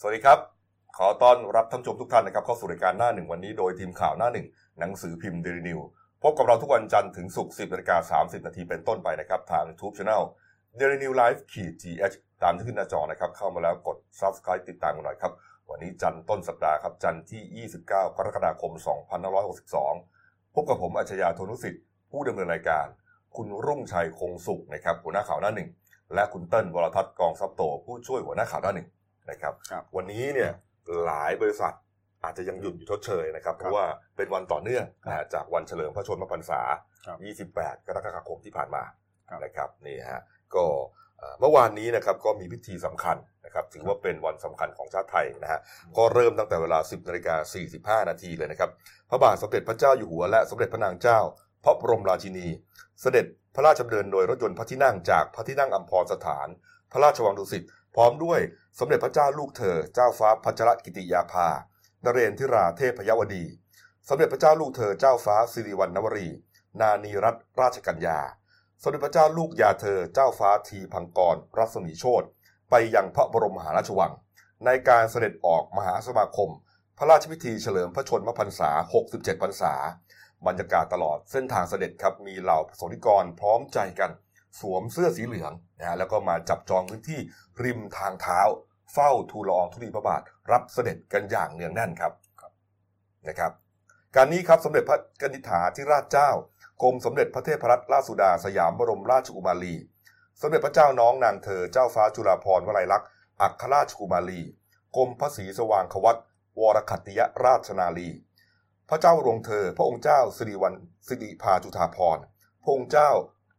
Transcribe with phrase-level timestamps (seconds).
[0.00, 0.38] สวัสดีครับ
[0.98, 4.46] ขอต้อนรับท่านผู้ชมทุกท่านนะครับเข้าสู่รายการหน้าหนึ่งวันนี้โดยทีมข่าวหน้าหนึ่ง
[4.78, 5.80] หนังสือพิมพ์เดลินิว
[6.22, 10.22] พบกับเราทุกวันจันทร์ถึงศุกร์10นาฬิกา30 นาทีเป็นต้นไปนะครับ ทาง YouTube Channel
[10.78, 15.32] d a i l y New Life ขีด GH ตามที่ขึ้นหน้าจอนะครับ เข้ามาแล้วกด Subscribe ติดตามกันหน่อยครับ
[15.70, 18.72] วันนี้จันทร์ต้นสัปดาห์ครับ จันทร์ที่ 29 กรกฎาคม
[19.64, 22.86] 2562 พบกับผมอัจฉริยะโทนุสิทธิ์ผู้ดำเนินรายการ
[23.36, 25.68] คุณรุ่งชัยคงสุขนะครับหัวหน้าข่าวหน้าหนึ่ง
[26.14, 28.88] และคุณเติ้ลวรทัศน์กองซับโตผู้ช่วยหัวหน้าข่าวหน้าหนึ่ง
[29.30, 30.50] นะครับครับวันนี้เนี่ย
[31.04, 31.74] หลายบริษัท
[32.24, 33.84] อาจจะยังหยุดอยู่ทดเชยนะครับ เพราะว่า
[34.16, 36.60] เป็นวันต่อเนื่องนะฮะจากวันเฉลิมพระชนมพรรษา
[37.06, 38.82] ครับ28 กรกฎาคมที่ผ่านมา
[39.28, 40.20] ครับนะครับนี่ฮะ
[40.54, 40.64] ก็
[41.18, 45.60] เอ่อเมื่อวานนี้นะครับก็มีพิธีสำคัญนะครับถือว่าเป็นวันสำคัญของชาติไทยนะฮะ
[45.96, 48.70] ก็เริ่มตั้งแต่เวลา 10นาฬิกา45 นาทีเลยนะครับ
[49.10, 51.18] พระบาทสมเด็จพระเจ้าอยู่หัวและสมเด็จพระนางเจ้า
[51.64, 52.46] พระบรมราชินี
[53.00, 56.48] เสด็จพระราชดำเนินโดยรถยนต์พระที่นั่งจากพระที่นั่งอัมพรสถาน
[56.92, 57.66] พระราชวังดุสิตพ
[57.98, 58.40] ร้อมด้วย
[58.78, 61.48] สมเด็จพระเจ้าลูกเธอ เจ้าฟ้าพัชรกิติยาภา
[62.04, 63.44] นเรนทิราเทพยวดี
[64.08, 66.28] สมเด็จพระเจ้าลูกเธอเจ้าฟ้าสิริวัณณวรี
[66.80, 68.18] นานีรัตนราชกัญญา
[68.82, 72.22] สมเด็จพระเจ้าลูกยาเธอเจ้าฟ้าทีพังกร รัศมีโชต
[72.70, 74.12] ไปยังพระบรมมหาราชวัง
[74.64, 76.50] ในการเสด็จออกมหาสมาคม
[76.98, 78.70] พระราชพิธีเฉลิมพระชนมพรรษา
[79.06, 79.74] 67 พรรษา
[80.46, 84.10] บรรยากาศตลอดเส้นทางเสด็จครับมีเหล่าประสงนิกรพร้อมใจกัน
[84.60, 87.20] สวมเสื้อสีเหลืองนะฮะแล้วก็มาจับจองพื้นที่
[87.64, 88.40] ริมทางเท้า
[88.92, 92.12] เฝ้าทูลละอองธุลีพระบาท รับเสด็จกันอย่างเนืองแน่นครับ
[93.28, 93.52] นะครับ
[94.14, 96.30] การนี้ครับสมเด็จพระกนิษฐาธิราชเจ้า
[96.82, 99.74] กรมสมเด็จพระเทพรัตนราชสุดาสยามบรมราชกุมารี
[100.40, 103.08] สมเด็จพระเจ้าน้องนางเธอเจ้าฟ้าจุฬาภรณ์วลัยลักษณ์
[103.42, 104.40] อัครราชกุมารี
[104.96, 106.16] กรมพระศรีสว่างควัต
[106.60, 108.08] วรคัตติยราชนาลี
[108.88, 110.74] พระเจ้าวรวงเธอ พระองค์เจ้าสิริวัณ
[111.08, 112.22] สิริพาจุฑาภรณ์
[112.62, 113.10] พระองค์เจ้า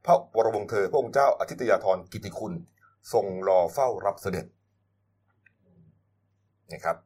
[0.05, 2.53] พระวรวงศ์เธอพระองค์เจ้าอาทิตยาธรกิติคุณ
[3.13, 4.45] ทรงรอเฝ้ารับเสด็จ
[6.71, 6.97] นะครับ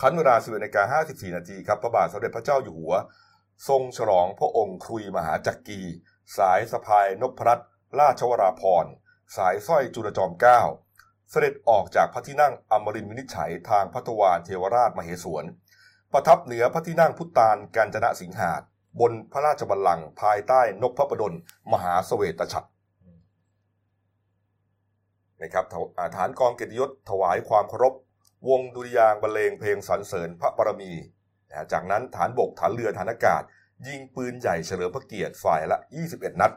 [0.00, 2.94] คันเวลา11นาฬิกา54นาทีครับพระบาทสมเด็จพระเจ้าอยู่หัว
[3.68, 5.80] ทรงฉลองพระองค์ครุยมหาจักรี
[6.36, 7.68] สายสะพายนพรัตน์
[8.00, 8.86] ราชวราพร
[9.36, 10.60] สายสร้อยจุลจอมเกล้า
[11.30, 15.44] เสด็จออกจากพระที่นั่งอมรินทร์วินิจฉัยทางพัทวานเทวราชมเหสวน
[16.12, 18.62] ประทับเหนือพระที่นั่งพุทธานกาญจนสิงหาด
[19.00, 21.32] บนพระราชบัลลังก์ภายใต้นกพระประดล
[21.72, 22.68] มหาเสวตฉัตร
[25.40, 25.64] นะครับ
[26.16, 27.94] ฐานกองเกียรติยศถวายความเคารพ
[28.48, 30.92] วงดุริยางบรรเลงเพลงสรรเสริญพระบารมี
[31.72, 33.42] จากนั้นฐานบกฐานเรือฐานอากาศ
[33.86, 35.78] ยิงปืนใหญ่เฉลิมพระเกียรติฝ่ายละ
[36.08, 36.52] 21 นัด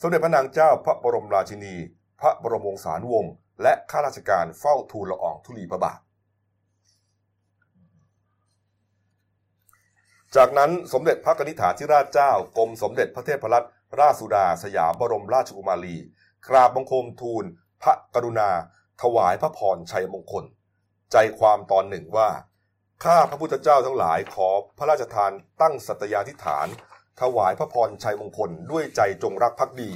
[0.00, 1.74] สมเด็จพระนางเจ้าพระบรมราชินี
[2.20, 5.98] พระบรมวงศานุวงศ์และข้าราชการเฝ้าทูลละอองธุลีพระบาท
[10.36, 13.68] จากนั้นสมเด็จพระกนิษฐาธิราชเจ้ากรมสมเด็จพระเทพรัตน
[14.00, 15.96] ราชสุดาสยามบรมราชกุมารี
[16.48, 17.44] กราบบังคมทูล
[17.82, 18.50] พระกรุณา
[19.02, 20.44] ถวายพระพรชัยมงคล
[21.12, 22.30] ใจความตอนหนึ่งว่า
[23.04, 26.66] ข้าพระพุทธเจ้าทั้งหลายขอพระราชทานตั้งสัตยาธิษฐาน
[27.20, 29.92] ถวายพระพรชัยมงคลด้วยใจจงรักภักดี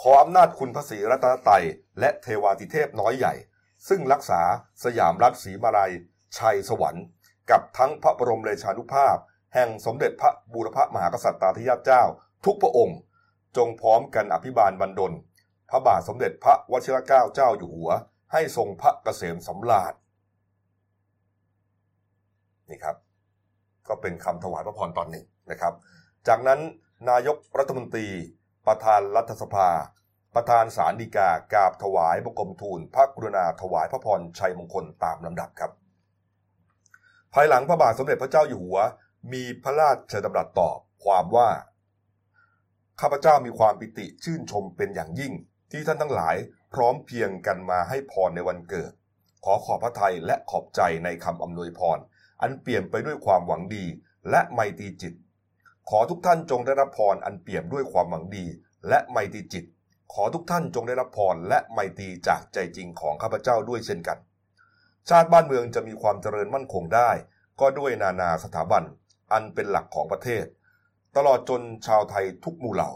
[0.00, 1.64] ขออำนาจคุณพระศรีรัตนตรัย
[2.00, 3.34] และเทวาติเทพน้อยใหญ่
[3.88, 4.42] ซึ่งรักษา
[4.84, 5.92] สยามรัฐศรีมาลัย
[6.38, 7.04] ชัยสวรรค์
[7.50, 9.16] กับทั้งพระบรมราชานุภาพ
[9.54, 12.02] แห่งสมเด็จพระบูรพมหากษัตริย์ตาธิราเจ้า
[12.44, 12.98] ทุกพระองค์
[13.56, 15.12] จงพร้อมกันอภิบาลบรรดล
[15.70, 17.90] พระบาทสมเด็จพระวชิรเกล้าเจ้าอยู่หัว
[18.32, 19.92] ให้ทรงพระเกษมสำราญ
[22.68, 22.96] นี่ครับ
[23.88, 25.74] ก็เป็นคำถวายพระพรตอนหนึ่งนะครับ
[26.28, 26.60] จากนั้น
[27.10, 28.06] นายกรัฐมนตรี
[28.66, 29.68] ประธานรัฐสภา
[30.34, 35.70] ประธานสารดีกากราบถวายบังคมทูล พระกรุณาถวายพระพรชัยมงคลตามลำดับครับ
[37.34, 38.78] ภายหลังพระบาทสมเด็จพระเจ้าอยู่หัว
[39.32, 41.50] มีพระราชดำรัสตอบความว่า
[43.00, 45.32] ข้าพเจ้ามีความปิติชื่นชมเป็นอย่างยิ่ง
[45.70, 46.36] ที่ท่านทั้งหลาย
[46.74, 48.92] พร้อมเพียงกันมาให้พรในวันเกิด
[49.44, 51.98] ขอขอบพระทัยและขอบใจในคำอำนวยพร
[52.42, 53.84] อันเปี่ยมไปด้วยความหวังดี
[54.30, 55.14] และไมตรีจิต
[55.90, 58.46] ขอทุกท่านจงได้รับพรอันเปี่ยมด้วยความหวังดี
[58.88, 59.64] และไมตรีจิต
[60.12, 64.18] ขอทุกท่านจงได้รับพรและไมตรีจากใจจริงของข้าพเจ้าด้วยเช่นกัน
[65.08, 67.10] ชาติบ้านเมืองจะมีความเจริญมั่นคงได้
[67.60, 68.82] ก็ด้วยนานาสถาบัน
[69.32, 70.44] อันเป็นหลักของประเทศ
[71.16, 72.90] ตลอดจนชาวไทยทุกหมู่เหล่า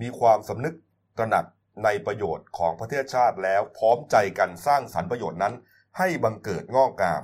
[0.00, 0.74] มีความสำนึก
[1.18, 1.44] ตระหนัก
[1.84, 5.54] ในประโยชน์ของประเทศชาติแล้วพร้อมใจกันสร้างสรรค์ประโยชน์นั้น
[5.98, 7.22] ให้บังเกิดงอกงาม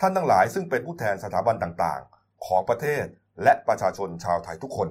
[0.00, 3.04] ท่านทั้งหลายซึ่งเป็นผู้แทนสถาบันต่างๆ ของประเทศ
[3.42, 4.88] และประชาชนชาวไทยทุกคน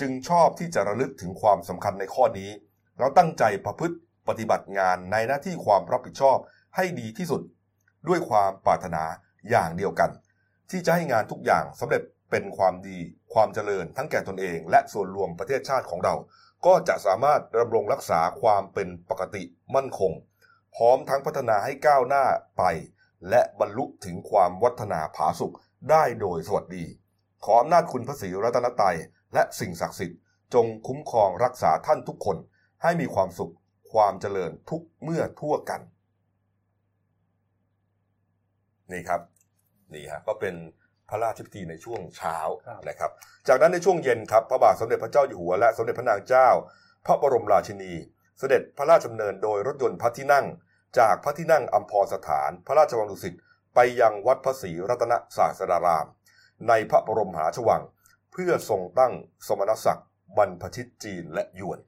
[0.00, 2.50] จึงชอบที่จะระลึกถึงความสำคัญในข้อนี้
[2.98, 3.96] แล้วตั้งใจประพฤติ
[4.28, 6.36] ปฏิบัติงานในหน้าที่ความรับผิดชอบ
[6.76, 7.42] ให้ดีที่สุด
[8.08, 9.04] ด้วยความปรารถนา
[9.50, 10.10] อย่างเดียวกัน
[10.70, 12.98] ที่จะให้งานทุกอย่างสำเร็จเป็นความดี
[13.34, 16.14] ความเจริญ ทั้งแก่ตนเอง และส่วนรวมประเทศชาติของเรา
[16.66, 19.42] ก็จะสามารถดำรงรักษาความเป็นปกติ
[19.74, 20.12] มั่นคง
[20.76, 22.24] พร้อมทั้งพัฒนาให้ก้าวหน้า
[22.58, 22.62] ไป
[23.30, 25.54] และบรรลุถึงความวัฒนาผาสุข
[25.90, 26.84] ได้โดยสวัสดี
[27.44, 28.96] ขออำนาจคุณพระศรีรัตนตรัย
[29.34, 30.20] และสิ่งศักดิ์สิทธิ์
[30.54, 32.36] จงคุ้มครองรักษาท่านทุกคน
[32.82, 33.52] ให้มีความสุข
[33.92, 35.80] ความเจริญทุกเมื่อทั่วกัน
[38.92, 39.20] นี่ครับ
[39.94, 40.54] นี่ฮะก็เป็น
[41.08, 43.10] พระราชพิธีในช่วงเช้าครับนะครับ
[43.48, 46.48] จากนั้นในช่วงเย็นครับพระบาทสมเด็จพระเจ้าอยู่หัวและสมเด็จพระนางเจ้า
[47.06, 47.92] พระบรมราชินี
[48.38, 50.46] เสด็จพระราชดำเนินโดยรถยนต์พระที่นั่ง
[50.98, 53.34] จากพระที่นั่งอัมพรสถาน พระราชวังดุสิต
[53.74, 56.06] ไปยังวัดพระศรีรัตนศาสดาราม
[56.68, 57.82] ในพระบรมมหาราชวัง
[58.32, 59.12] เพื่อทรงตั้ง
[59.48, 61.78] สมณศักดิ์บรรพชิตจีนและยวน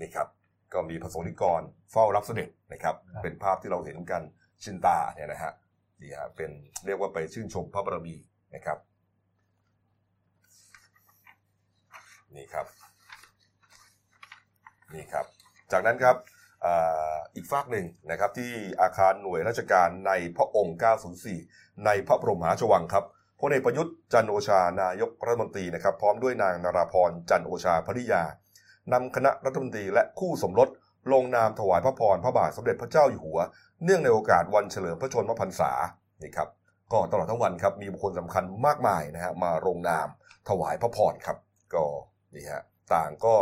[0.00, 0.28] นี่ครับ
[0.72, 1.62] ก็มีพระสงฆ์นิกร
[1.92, 4.22] เฝ้ารับเสด็จนะครับครับเป็นภาพที่เราเห็นกัน
[4.62, 5.52] ชินตาเนี่ยนะฮะ
[6.00, 6.50] นี่ฮะเป็น
[6.86, 8.16] เรียกว่าไปชื่นชมพระบารมี
[8.54, 8.78] นะครับ
[12.36, 12.66] นี่ครับ
[14.94, 15.26] นี่ครับ
[15.72, 16.16] จากนั้นครับ
[16.64, 16.68] อ,
[17.34, 18.52] อีกฝากหนึ่งนะครับที่
[18.82, 20.76] อาคารหน่วยราชการในพระองค์
[21.30, 23.04] 904 ในพระบรมมหาราชวังครับ
[23.40, 28.22] พลเอกประยุทธ์จันโอชานายกรัฐมนตรีนะครับ พร้อมด้วยนางนาราพรจันโอชาภริยา
[28.92, 30.68] นำคณะรัฐมนตรีและคู่สมรส
[31.12, 33.38] ลงนามถวายพระพรพระบาทสมเด็จพระเจ้าอยู่หัว
[33.84, 35.70] เนื่องในโอกาสวันเฉลิมพระชนมพรรษา
[36.22, 36.48] นี่ครับ
[36.92, 40.08] ก็ตลอดทั้งวันครับมีบุคคลสำคัญมากมายนะฮะมาลงนาม
[40.48, 41.36] ถวายพระพรครับ
[41.74, 41.84] ก็
[42.34, 42.62] นี่ฮะ
[42.94, 43.34] ต่างก็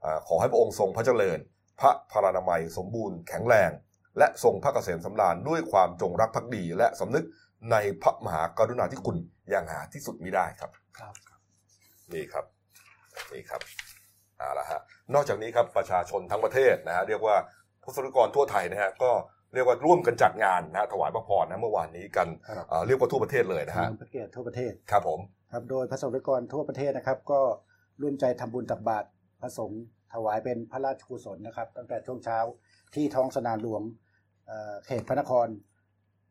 [0.00, 1.38] เอ่อขอให้พระองค์ทรงพระเจริญ
[1.80, 3.70] พระพรานามัยสมบูรณ์แข็งแรง
[4.18, 7.24] และทรงพระเกษมสำราญด้วยความจงรักภักดี และสำนึก
[7.72, 9.16] ในพระมหากรุณาธิคุณ
[9.50, 11.14] อย่างหาที่สุดมิได้ครับ ครับ
[12.12, 12.44] นี่ครับ
[13.32, 13.60] นี่ครับ
[14.44, 14.80] เอาละฮะ
[15.14, 17.36] นอกจากนี้ครับประชาชนทั้งประเทศนะฮะเรียกว่า
[17.82, 19.10] พุทธศกรทั่วไทยนะฮะก็
[19.54, 25.20] เรียกว่าร่วมกันจัดงานนะฮะถวายพระพรนะเมื่อวานนี้กันครับ เอ่อเรียกว่าทั่วประเทศเลยนะฮะเฉลิมพระเกียรติทั่วประเทศครับผม
[25.52, 27.40] ครับโดยพระสงฆ์นิกรทั่วประเทศนะครับ ก็
[28.02, 29.06] ร่วมใจทำบุญตักบาตร
[29.40, 29.82] พระสงฆ์
[30.14, 32.38] ถวายเป็นพระราชกุศลนะครับ ตั้งแต่ช่วงเช้า
[32.94, 33.82] ที่ท้องสนามหลวง
[34.46, 35.48] เอ่อเขตพระนคร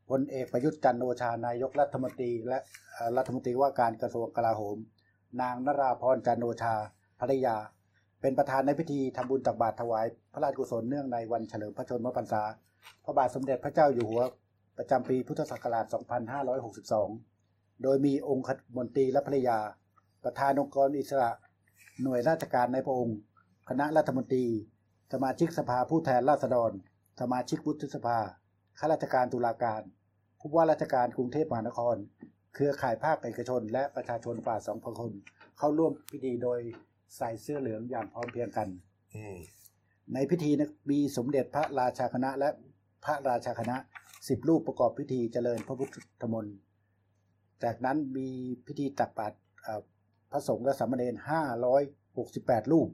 [0.09, 2.57] พลเอกประยุทธ์จันทร์โอชานายกรัฐมนตรี และ
[2.93, 4.77] เอ่อรัฐมนตรีว่าการกระทรวงกลาโหม
[5.41, 6.75] นางนราพรจันทร์โอชา
[7.19, 7.55] ภริยา
[8.23, 12.43] เป็นประธานในพิธีทำบุญตักบาตรถวาย พระราชกุศลเนื่องในวันเฉลิมพระชนมพรรษา
[13.05, 14.21] พระบาทสมเด็จพระเจ้าอยู่หัว
[14.77, 15.85] ประจำปีพุทธศักราช
[17.03, 18.45] 2562 โดยมีองค์
[18.77, 19.57] มนตรีและภรรยา
[20.23, 21.31] ประธานองค์กรอิสระ
[22.03, 23.17] หน่วยราชการในพระองค์
[23.69, 24.45] คณะรัฐมนตรี
[25.13, 26.71] สมาชิกสภาผู้แทนราษฎร
[27.21, 28.19] สมาชิกวุฒิสภา
[28.79, 29.81] ข้าราชการตุลาการ
[30.39, 31.95] ผู้ว่าราชการกรุงเทพมหานคร
[32.53, 35.11] เครือข่ายภาคเอกชน และประชาชนกว่า2,000คน
[35.57, 36.59] เข้าร่วมพิธีโดย
[37.17, 38.67] ใส่เสื้อเหลืองอย่างพร้อมเพรียงกัน
[39.15, 39.37] อืม
[40.13, 42.49] ในพิธีนะมีสมเด็จพระราชาคณะ และ
[43.05, 43.75] พระราชาคณะ
[44.27, 45.89] สิบรูปประกอบพิธีเจริญพระพุท
[46.21, 46.55] ธมนต์
[47.63, 48.27] จากนั้นมี
[48.67, 49.81] พิธีตักบาตรเอ่อ
[50.31, 51.81] พระสงฆ์และสามเณรห้าร้อย
[52.17, 52.89] หกสิบแปดรูป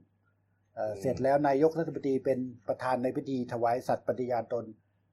[0.76, 4.66] เอ่อเสร็จแล้วนายกรัฐมนตรีเป็นประธานในพิธีถวายสัตย์ปฏิญาณตน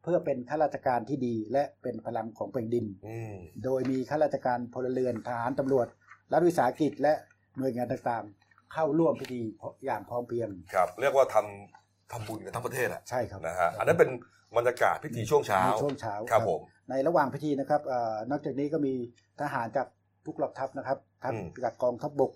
[0.02, 5.86] เพื่อเป็นข้าราชการที่ดีและเป็นพลังของแผ่นดินอืมโดยมีข้าราชการพลเรือนทหารตำรวจ
[6.32, 7.14] รัฐวิสาหกิจและ
[7.58, 9.40] หน่วยงานต่างๆ เข้าร่วมพิธี
[9.86, 14.10] อย่างพร้อมเพรียงครับเรียกว่าทำทำบุญกันทั้งประเทศอะใช่ครับนะฮะอันนั้นเป็น
[14.56, 16.60] บรรยากาศพิธีช่วงเช้าในช่วงเช้าครับผม
[16.90, 18.92] ในระหว่างพิธีนะครับเอ่อนอกจากนี้ก็มี
[19.40, 19.86] ทหารจาก
[20.26, 22.32] ทุกเหล่าทัพนะครับทั้งอืมจากกองทัพบก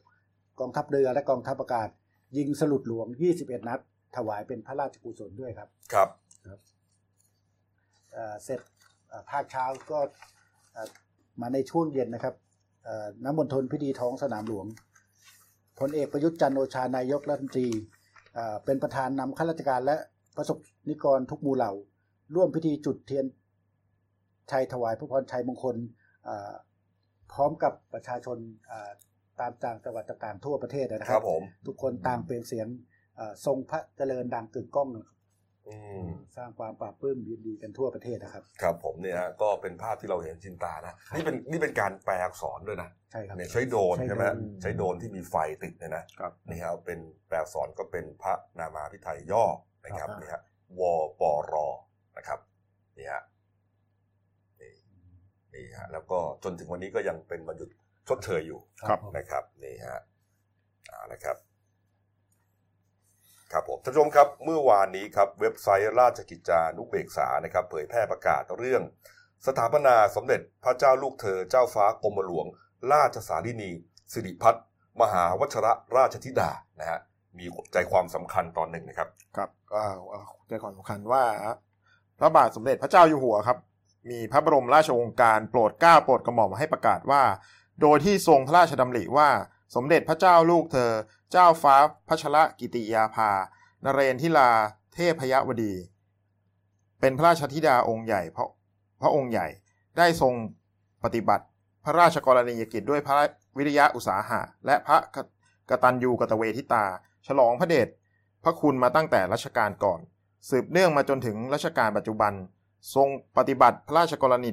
[0.61, 1.89] กองทัพเรือและกองทัพอากาศ
[2.37, 3.07] ยิงสลุดหลวง
[3.39, 3.81] 21 นัด
[4.17, 6.09] ถวายเป็นพระราชกุศลด้วยครับ ครับ
[8.13, 8.61] เอ่อเสร็จ
[9.09, 9.99] เอ่อภาคเช้าก็
[10.73, 10.89] เอ่อ
[11.41, 12.35] มาในช่วงเย็นนะครับ
[12.85, 14.67] เอ่อน้ำมนทนพิธีท้องสนามหลวง
[15.81, 17.69] พลเอกประยุทธ์จันทร์โอชานายกรัฐมนตรี
[18.35, 19.97] เอ่อเป็นประธานนำข้าราชการและ
[20.37, 20.59] ประสบ
[20.89, 21.73] นิกรทุกหมู่เหล่า
[22.35, 23.27] ร่วมพิธีจุดเทียน
[24.51, 25.77] ชัยถวายพระพรชัยมงคล
[26.25, 26.53] เอ่อ
[27.33, 28.91] พร้อมกับประชาชนเอ่อ
[29.41, 32.69] ตามต่างจังหวัดต่างๆทั่วประเทศนะคครัรับบผมทุกคนต่างเปล่งเสียง
[33.17, 35.07] เอ่อทรงพระเจริญดังกึกก้องอืม
[36.37, 46.99] สร้างความปราบปลื้มยินดีกันทั่วประเทศนะครับ ครับผมเนี่ยฮะก็เป็นภาพที่เราเห็นชินตานะนี่เป็นนี่เป็นการแปลอักษรด้วยนะใช่ครับเนี่ยใช้โดรนใช้ใช่ไหมโดรนใช้โดรนที่มีไฟติดเนี่ยนะครับนี่ฮะเป็น
[47.29, 49.45] แปลอักษรก็เป็นพระนามาพิไทยย่อ
[49.85, 50.43] นะครับครับนี่ฮะ
[50.81, 50.83] ว
[51.21, 51.55] ปร
[52.17, 52.39] นะครับ
[52.99, 53.23] นี่ฮะ
[54.61, 54.73] นี่
[55.55, 57.71] นี่ฮะแล้วก็จนถึงวันนี้ก็ยังเป็นวันหยุด
[58.09, 60.01] ชดเชยอยู่ครับผมนะครับนี่ฮะ
[60.89, 61.37] เอาละครับ
[63.53, 68.83] ครับผมท่านผู้ชมครับเมื่อวานนี้ครับเว็บไซต์ราชกิจจานุเบกษานะครับเผยแพร่ประกาศเรื่อง
[69.47, 72.47] สถาปนาสมเด็จพระเจ้าลูกเธอเจ้าฟ้ากรมหลวง
[72.93, 73.71] ราชสารินี
[74.13, 74.65] สิริพัฒน์
[75.01, 77.01] มหาวชระราชธิดานะฮะ
[77.39, 79.51] มีใจความสำคัญตอนหนึ่งนะครับ ครับ
[80.49, 81.23] ใจความสำคัญว่า
[82.19, 83.59] พระบาทสมเด็จพระเจ้าอยู่หัวครับ
[84.11, 87.23] มีพระบรมราชโองการโปรดเกล้าโปรดกระหม่อมให้ประกาศว่า
[87.83, 89.29] โดยที่ทรงพระราชดำริว่า
[89.75, 90.93] สมเด็จพระเจ้าลูกเธอ
[91.33, 91.77] เจ้าฟ้า
[92.09, 93.31] พัชระกิติยาภา
[93.85, 94.51] นเรนทิลา
[94.95, 95.75] เทพยวดี
[97.01, 98.47] เป็นพระราชธิดาองค์ใหญ่พระ
[99.03, 99.47] พระองค์ใหญ่
[99.99, 100.35] ได้ทรง
[101.05, 101.45] ปฏิบัติ
[101.85, 103.17] พระราชกรณียกิจด้วยพระ
[103.57, 104.99] วิริยะอุตสาหะ และพระ
[105.71, 106.85] กตัญญูกตเวทิตา
[107.27, 107.89] ฉลองพระเดช
[108.45, 110.01] พระคุณมาตั้งแต่รัชกาลก่อน
[110.49, 112.33] สืบเนื่องมาจนถึงรัชกาลปัจจุบัน
[112.95, 114.51] ทรงปฏิบัติพระราชกรณี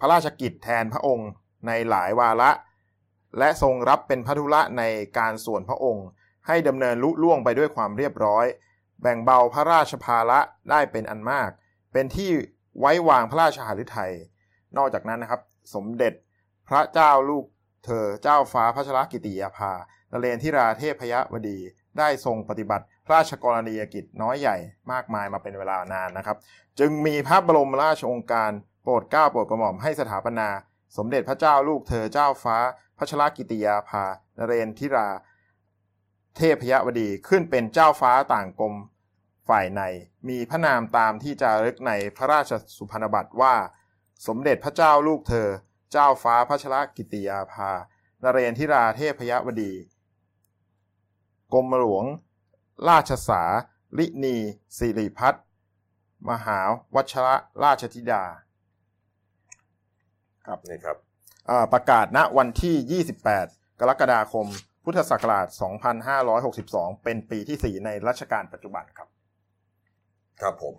[0.00, 1.28] พระราชกิจแทนพระองค์
[1.66, 2.50] ในหลายวาระ
[3.38, 4.82] และทรงรับเป็นพระธุระใน
[5.18, 6.06] การส่วนพระองค์
[6.46, 8.46] ให้ดำเนินลุล่วงไปด้วยความเรียบร้อย
[9.02, 10.40] แบ่งเบาพระราชภาระ
[10.70, 11.50] ได้เป็นอันมาก
[11.92, 12.30] เป็นที่
[12.80, 14.12] ไว้วางพระราชหฤทัย
[14.76, 15.40] นอกจากนั้นนะครับ
[15.74, 16.12] สมเด็จ
[16.68, 17.44] พระเจ้าลูก
[17.84, 19.72] เธอเจ้าฟ้าพระชรกิติยาภา
[20.12, 21.58] นเรนทิราเทพยวดี
[21.98, 24.56] ได้ทรงปฏิบัติพระราชกรณียกิจน้อยใหญ่
[24.92, 26.36] มากมายมาเป็นเวลานานนะครับ
[26.78, 28.50] จึงมีพระบรมราชองค์การ
[28.82, 30.48] โปรดเกล้าโปรดกระหม่อมให้สถาปนา
[30.96, 32.58] สมเด็จพระเจ้าลูกเธอเจ้าฟ้า
[32.98, 34.04] พระชรกิติยาภา
[34.36, 35.08] นเรนทิรา
[36.36, 38.74] เทพยวดีขึ้นเป็นเจ้าฟ้าต่างกรม
[39.48, 39.82] ฝ่ายใน
[40.28, 43.54] มีพระนามตามที่จารึกในพระราชสุพรรณบัตรว่า
[44.26, 45.48] สมเด็จพระเจ้าลูกเธอ
[45.92, 47.70] เจ้าฟ้าพระชรกิติยาภา
[48.22, 49.72] นเรนทิราเทพยวดี
[51.52, 52.04] กรมหลวง
[52.88, 53.42] ราชสา
[53.98, 54.36] ลินี
[54.78, 55.34] สิริพัฒ
[56.28, 56.58] มหา
[56.94, 58.24] วัชระราชธิดา
[60.46, 61.05] ครับนี่ครับ
[61.72, 64.46] ประกาศณวันที่ 28 กรกฎาคม
[64.84, 65.46] พุทธศักราช
[66.26, 69.08] 2562 เป็นปีที่ 4 ในรัชกาลปัจจุบันครับ
[70.40, 70.74] ครับผม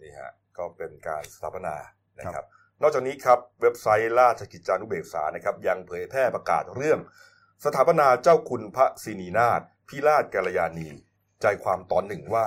[0.00, 1.76] นี่ฮะ ก็เป็นการสถาปนา
[2.18, 2.44] นะครับ
[2.82, 6.98] นอกจากนี้ครับ เว็บไซต์ราชกิจจานุเบกษานะครับ ยังเผยแพร่ประกาศเรื่อง
[7.64, 10.88] สถาปนาเจ้าคุณพระศินีนาถพิราชกัลยาณี
[11.42, 12.46] ใจความตอนหนึ่งว่า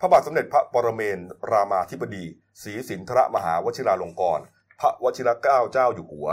[0.00, 1.18] พระบาทสมเด็จพระปรเมน
[1.50, 2.24] รามาธิบดี
[2.62, 4.44] ศรีสินทรมหาวชิราลงกรณ์
[4.80, 6.28] พระวชิรเกล้าเจ้าอยู่หัว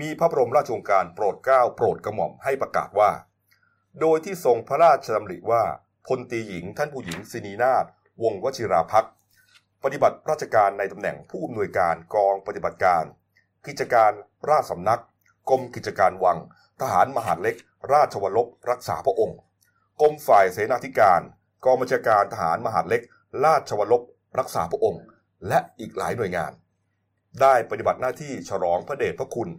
[0.00, 3.10] มีพระบรมราชโองการโปรดเกล้าโปรดกระหม่อมให้ประกาศว่า
[4.00, 5.62] โดยที่ทรงพระราชดำริว่า
[6.06, 7.84] พลตีหญิงท่านผู้หญิงสินีนาถ
[8.22, 9.06] วงวชิราพัก
[9.82, 13.04] ปฏิบัติราชการในตำแหน่งผู้อำนวยการกองปฏิบัติการ
[13.66, 14.12] กิจการ
[14.50, 15.00] ราชสำนัก
[15.50, 16.38] กรมกิจการวัง
[16.80, 17.56] ทหารมหาดเล็ก
[17.92, 19.38] ราชวรบรักษาพระองค์
[20.00, 21.20] กรมฝ่ายเสนาธิการ
[21.64, 23.02] กองบัญชาการทหารมหาดเล็ก
[23.44, 24.02] ราชวรบ
[24.38, 25.02] รักษาพระองค์
[25.48, 26.52] และอีกหลายหน่วยงาน
[27.40, 29.50] ได้ปฏิบัติหน้าที่ฉลองพระเดชพระคุณ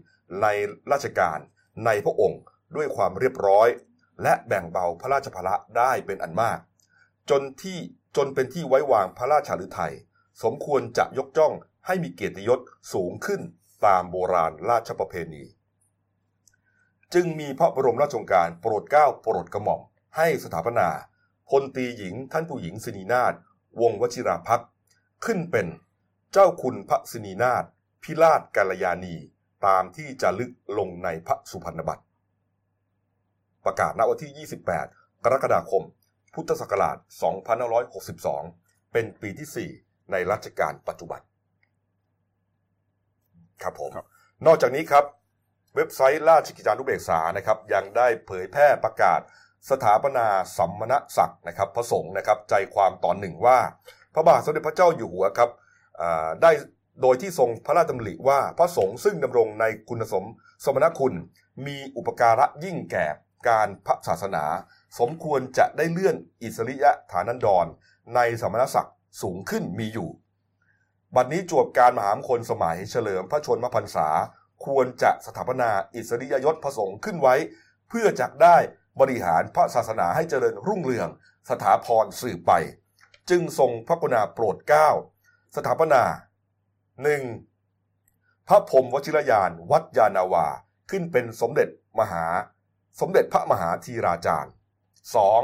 [0.42, 0.48] ใน
[0.92, 1.40] ราชการ
[1.86, 2.42] ในพระองค์
[2.76, 3.68] ด้วยความเรียบร้อย
[4.24, 6.60] และแบ่งเบาพระราชภาระได้เป็นอันมาก
[7.30, 7.78] จนที่
[8.18, 9.94] จนเป็นที่ไว้วางพระราชาฤทัย
[10.44, 11.54] สมควรจะยกจ้อง
[11.86, 12.60] ให้มีเกียรติยศ
[12.94, 13.42] สูงขึ้น
[13.86, 15.44] ตามโบราณราชประเพณี
[17.14, 19.82] จึงมีพระบรมราชโองการโปรดเกล้าโปรดกระหม่อม
[20.18, 20.90] ให้สถาปนา
[21.50, 23.34] พลตีหญิงท่านผู้หญิงสินีนาถ
[23.82, 24.62] วงวชิราพัก
[25.26, 25.68] ขึ้นเป็น
[26.36, 27.64] เจ้าคุณพระสินีนาถ
[28.04, 29.16] พิราชกาลยาณี
[29.66, 32.04] ตามที่จะลึกลงในพระสุพรรณบัตร
[33.66, 35.84] ประกาศณวันที่ 28 กรกฎาคม
[36.34, 36.98] พุทธศักราช
[38.36, 41.22] 2562 เป็นปีที่ 4 ในรัชกาลปัจจุบัน
[43.64, 43.92] ครับผม
[44.46, 45.06] นอกจากนี้ครับ
[45.76, 49.20] เว็บไซต์ราชกิจจานุเบกษานะครับ ยังได้เผยแพร่ประกาศ
[49.70, 53.60] สถาปนาสัมมณศักดิ์นะครับพระสงฆ์นะครับ ใจความตอนหนึ่งว่า
[54.14, 55.52] พระบาทสมเด็จพระเจ้าอยู่หัวครับ
[56.42, 56.52] ได้
[57.02, 60.26] โดยที่ทรงพระราชดำริว่าพระสงฆ์ซึ่งดำรงในคุณสม
[60.66, 61.14] สมณคุณ
[61.66, 63.08] มีอุปการะยิ่งแก่
[63.50, 64.46] การพระศาสนา
[65.00, 67.66] สมควรจะได้เลื่อนอิสริยะฐานันดร
[68.16, 70.10] ในสมณศักดิ์สูงขึ้นมีอยู่
[71.16, 74.08] บัดนี้จวบการมหามคนสมัยเฉลิมพระชนมพรรษา
[74.66, 77.36] ควรจะสถาปนาอิสริยยศพระสงฆ์ขึ้นไว้
[77.90, 78.58] เพื่อจักได้
[79.00, 81.10] บริหารพระศาสนาให้เจริญรุ่งเรือง
[81.50, 82.52] สถาพรสืบไป
[83.30, 84.90] จึงทรงพระกรุณาโปรดเกล้า
[85.56, 86.04] สถาปนา
[87.04, 87.24] หนึ่ง
[88.48, 90.48] พระพรมวชิรยานวัดยานาวา
[90.90, 91.70] ขึ้นเป็นสมเด็จ
[92.00, 92.26] มหา
[93.00, 94.52] สมเด็จพระมหาธีราจารย์
[95.16, 95.42] สอง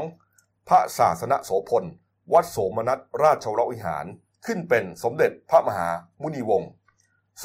[0.68, 1.84] พระศาสนโสพล
[2.32, 4.06] วัดโสมนัสราชวรวิหาร
[4.46, 5.88] ขึ้นเป็นสมเด็จพระมหา
[6.22, 6.70] มุนีวงศ์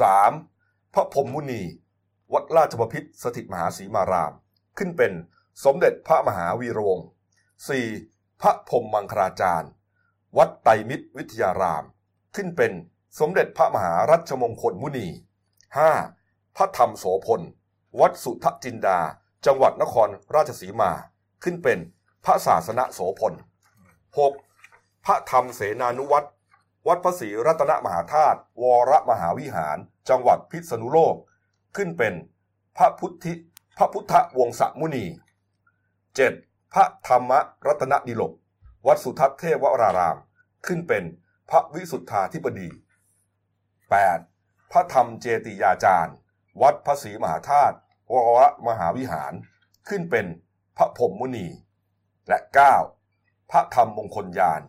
[0.02, 0.32] สาม
[0.94, 1.62] พระพรมมุนี
[2.34, 4.34] วัดราชบพิษสถิตมหาศรีมาราม
[4.78, 5.14] ขึ้นเป็น
[5.66, 7.08] สมเด็จพระมหาวีรวงศ์
[7.74, 8.42] 4.
[8.42, 9.72] พระพรมมังคลาจารย์
[10.38, 11.84] วัดไตรมิตรวิทยาราม
[12.36, 12.72] ขึ้นเป็น
[13.20, 15.08] สมเด็จพระมหารัชมงคลมุนี
[15.82, 16.56] 5.
[16.56, 17.42] พระธรรมโสพล
[18.00, 19.00] วัดสุทจินดา
[19.46, 20.92] จังหวัดนครราชสีมา
[21.44, 21.80] ขึ้นเป็น
[22.26, 23.34] พระศาสนโสพล
[24.40, 25.06] 6.
[25.06, 26.28] พระธรรมเสนานุวัตร
[26.88, 29.78] วัดพระศรีรัตนมหาธาตุวรมหาวิหาร
[30.10, 31.16] จังหวัดพิษณุโลก
[31.76, 32.14] ขึ้นเป็น
[32.78, 33.34] พระพุทธิ
[33.78, 35.06] พระพุทธวงศมุนี
[36.10, 36.74] 7.
[36.74, 37.32] พระธรรม
[37.68, 38.34] รัตนดิลก
[38.88, 40.18] วัดสุทัศน์เทวราราม
[40.66, 41.04] ขึ้นเป็น
[41.50, 42.70] พระวิสุทธาธิบดี
[43.92, 44.72] 8.
[44.72, 46.16] พระธรรมเจติยาจารย์
[46.62, 47.76] วัดพระศรีมหาธาตุ
[48.12, 49.34] วรมหาวิหาร
[49.88, 50.26] ขึ้นเป็น
[50.78, 51.48] พระพรมมุนี
[52.28, 52.40] และ
[52.96, 53.52] 9.
[53.52, 54.62] พระธรรมมงคลยาน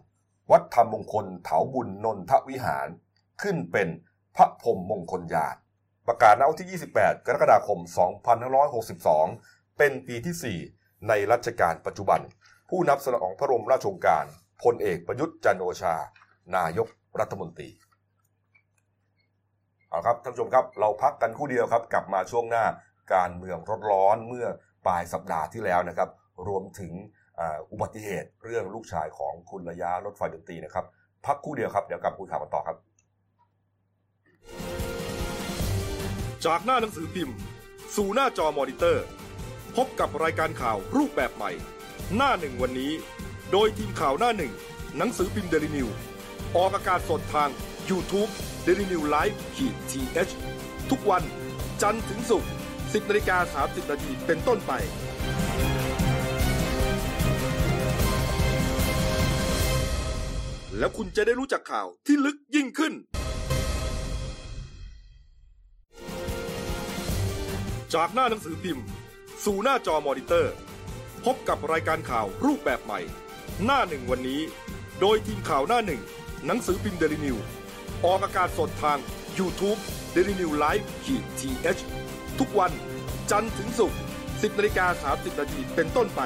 [0.50, 2.88] วัดธรรมมงคลเถาบุญนนทวิหาร
[3.42, 3.88] ขึ้นเป็น
[4.37, 5.56] พระพรมมงคลญาณ
[6.06, 7.80] ประกาศณวันที่ 28 กรกฎาคม
[9.18, 12.21] 2562 เป็นปีที่ 4 ในรัชกาลปัจจุบัน
[12.68, 14.25] ผู้นับสนองพระบรมราชโองการ
[14.62, 15.97] พลเอกประยุทธ์จันโอชา
[16.57, 16.88] นายก
[17.21, 17.69] รัฐมนตรี
[19.88, 22.65] เอาครับท่านผู้ชมครับเราพักกันคู่เดียวครับ กลับมาช่วงหน้า
[23.15, 23.59] การเมือง
[23.91, 24.47] ร้อนๆเมื่อ
[24.87, 26.09] ปลายสัปดาห์ที่แล้วนะครับ
[26.49, 26.93] รวมถึง
[27.71, 30.85] อุบัติเหตุเรื่องลูกชายของคุณระยะรถไฟดนตรีนะครับ
[31.26, 32.76] พักคู่เดียวครับ เดี๋ยวกลับคุยข่าวกันต่อครับ
[36.47, 37.37] จากหน้าหนังสือพิมพ์
[37.97, 39.05] สู่หน้าจอมอนิเตอร์
[39.76, 41.53] พบกับรายการข่าวรูปแบบใหม่
[42.17, 42.93] หน้าหนึ่งวันนี้
[43.53, 44.53] โดยทีมข่าวหน้าหนึ่ง
[44.99, 45.88] หนังสือพิมพ์เดลิวิว
[46.55, 47.50] ออกอากาศสดทาง
[47.91, 48.31] YouTube
[48.67, 50.00] d e l i n e w l i v e ขีดที
[50.91, 51.23] ทุกวัน
[51.83, 52.50] จันทร์ถึงศุกร์
[52.81, 54.73] 10นาฬิกา30นาทีเป็นต้นไป
[60.79, 62.93] แล้วคุณจะได้รู้จักข่าวที่ลึกยิ่งขึ้น
[67.95, 68.87] จากหน้าหนังสือพิมพ์
[69.45, 70.55] สู่หน้าจอมอนิเตอร์
[71.25, 73.00] พบกับรายการข่าวรูปแบบใหม่
[73.65, 74.41] หน้าหนึ่งวันนี้
[75.00, 76.03] โดยทีมข่าวหน้าหนึ่ง
[76.49, 77.37] หนังสือพิมพ์เดลิวิว
[78.05, 78.99] ออกอากาศสดทาง
[79.38, 79.79] YouTube
[80.15, 81.50] d e l i n e w l i v e ขีดที
[82.38, 82.73] ทุกวัน
[83.31, 86.21] จันทร์ถึงศุกร์10นาฬิกา30นาทีเป็นต้นไป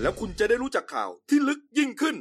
[0.00, 2.16] แล้วคุณจะได้รู้จักข่าวที่ลึกยิ่งขึ้น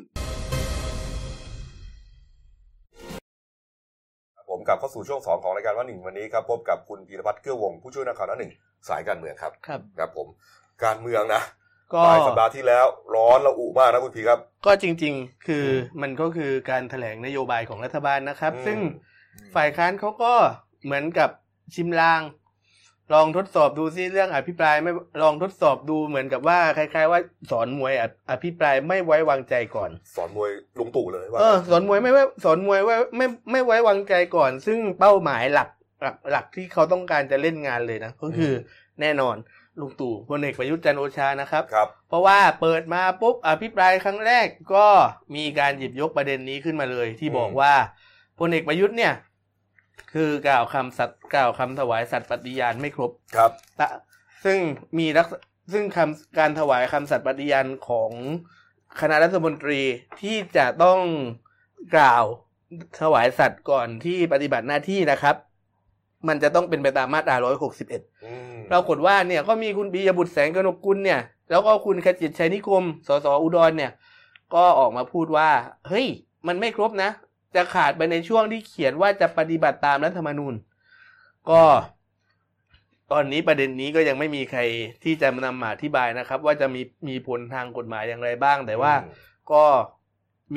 [4.50, 8.52] ผมกลับเข้าสู่ช่วงสองของรายการว่าหนึ่งวันนี้ครับ พบกับคุณพีรพัฒน์เกื้อวงศ์ผู้ช่วยนักข่าวหน้าหนึ่ง
[8.90, 10.28] สายการเมืองครับ ครับ ครับผม
[10.84, 11.42] การเมืองนะ
[11.94, 15.66] ก็ปลายสัปดาห์ที่แล้วร้อนระอุมากนะคุณพีครับ ก็จริง ๆ คือ
[16.02, 18.78] มันก็คือการแถลงนโยบายของรัฐบาลนะครับอืมซึ่ง
[19.56, 20.34] ฝ่ายค้านเขาก็
[20.86, 21.30] เหมือนกับ
[21.76, 22.22] ชิมลาง
[23.14, 24.92] ลองทดสอบดูซิเรื่องอภิปรายไม่
[25.24, 27.20] ลองทดสอบดูเหมือนกับว่าคล้าย ๆ ว่า
[27.52, 35.70] สอนมวยออภิปรายไม่ไว้วางใจก่อน สอนมวยลุงตู่เลยว่าเออสอนมวยไม่ไว้สอนมวยไว้ไม่ไม่ไว้วางใจก่อน ซึ่งเป้าหมายหลัก
[36.02, 38.54] หลักหลักที่เขาต้องการจะเล่นงานเลยนะก็คือ
[39.02, 39.36] แน่นอน
[39.80, 44.88] ลุงตู่พลเอกประยุทธ์จันทร์โอชานะครับครับ เพราะว่าเปิดมาปุ๊บอภิปรายครั้งแรกก็
[45.36, 47.74] มีการหยิบยกประเด็นนี้ขึ้นมาเลย ที่อืมบอกว่า
[48.40, 49.14] พลเอกประยุทธ์เนี่ย
[50.14, 53.90] คือกล่าวคำสัตย์กล่าวคำถวายสัตย์ปฏิญาณไม่ครบครับตะ
[54.46, 54.60] ซึ่ง
[54.98, 55.34] มีลักษ
[55.74, 58.12] ซึ่งคำการถวายคำสัตย์ปฏิญาณของ
[59.00, 59.82] คณะรัฐมนตรี
[60.22, 61.02] ที่จะต้อง
[61.96, 62.26] กล่าว
[63.02, 65.36] ถวายสัตย์ก่อนที่ปฏิบัติหน้าที่นะครับ
[66.28, 67.36] มันจะต้องเป็นไปตามมาตรา
[67.80, 73.92] 161อืมปรากฏว่าเนี่ยก็มีคุณปียบุตรแสงกนกกุลเนี่ย แล้วก็คุณขจิตชัยนิคม สสอุดรเนี่ย
[74.54, 75.50] ก็ออกมาพูดว่า
[75.88, 76.08] เฮ้ย
[76.48, 77.10] มันไม่ครบนะ
[77.56, 80.54] จะขาดไปในช่วงที่เขียนว่าจะปฏิบัติตามรัฐธรรมนูญ
[81.50, 81.62] ก็
[83.12, 84.62] ตอนนี้ประเด็นนี้ก็ยังไม่มีใคร
[85.04, 89.66] ที่จะนำมาอธิบายนะครับ ว่าจะมีมีผลทางกฎหมายอย่างไรบ้าง แต่ว่าอืมก็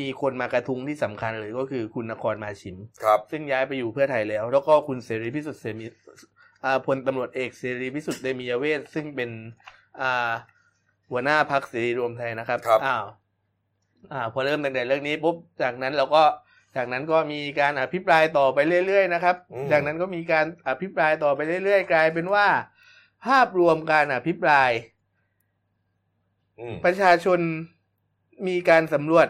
[0.01, 5.87] มีคนมากระทุ้งที่สำคัญเลยก็คือคุณนครมาชิมครับ ซึ่งย้ายไปอยู่เพื่อไทยแล้ว แล้วก็คุณเสรีพิสุทธิ์เสรี
[6.65, 9.31] อ่าพลตำรวจเอกเสรีพิสุทธิ์เดมียเวทซึ่งเป็น
[10.01, 10.31] อ่า
[11.11, 13.05] หัวหน้าพักเสรีรวมไทยนะครับครับอ้าว
[14.13, 16.23] อ่าพอเริ่มตั้งแต่เรื่องนี้ปุ๊บจากนั้นเราก็
[16.77, 22.47] จากนั้นก็มีการอภิปรายต่อไปเรื่อยๆนะครับอืมจากนั้นก็มีการอภิปรายต่อไปเรื่อยๆ กลายเป็นว่า
[23.25, 24.71] ภาพรวมการอภิปราย
[26.61, 27.41] อืมประชาชน
[28.49, 29.27] มีการสำรวจ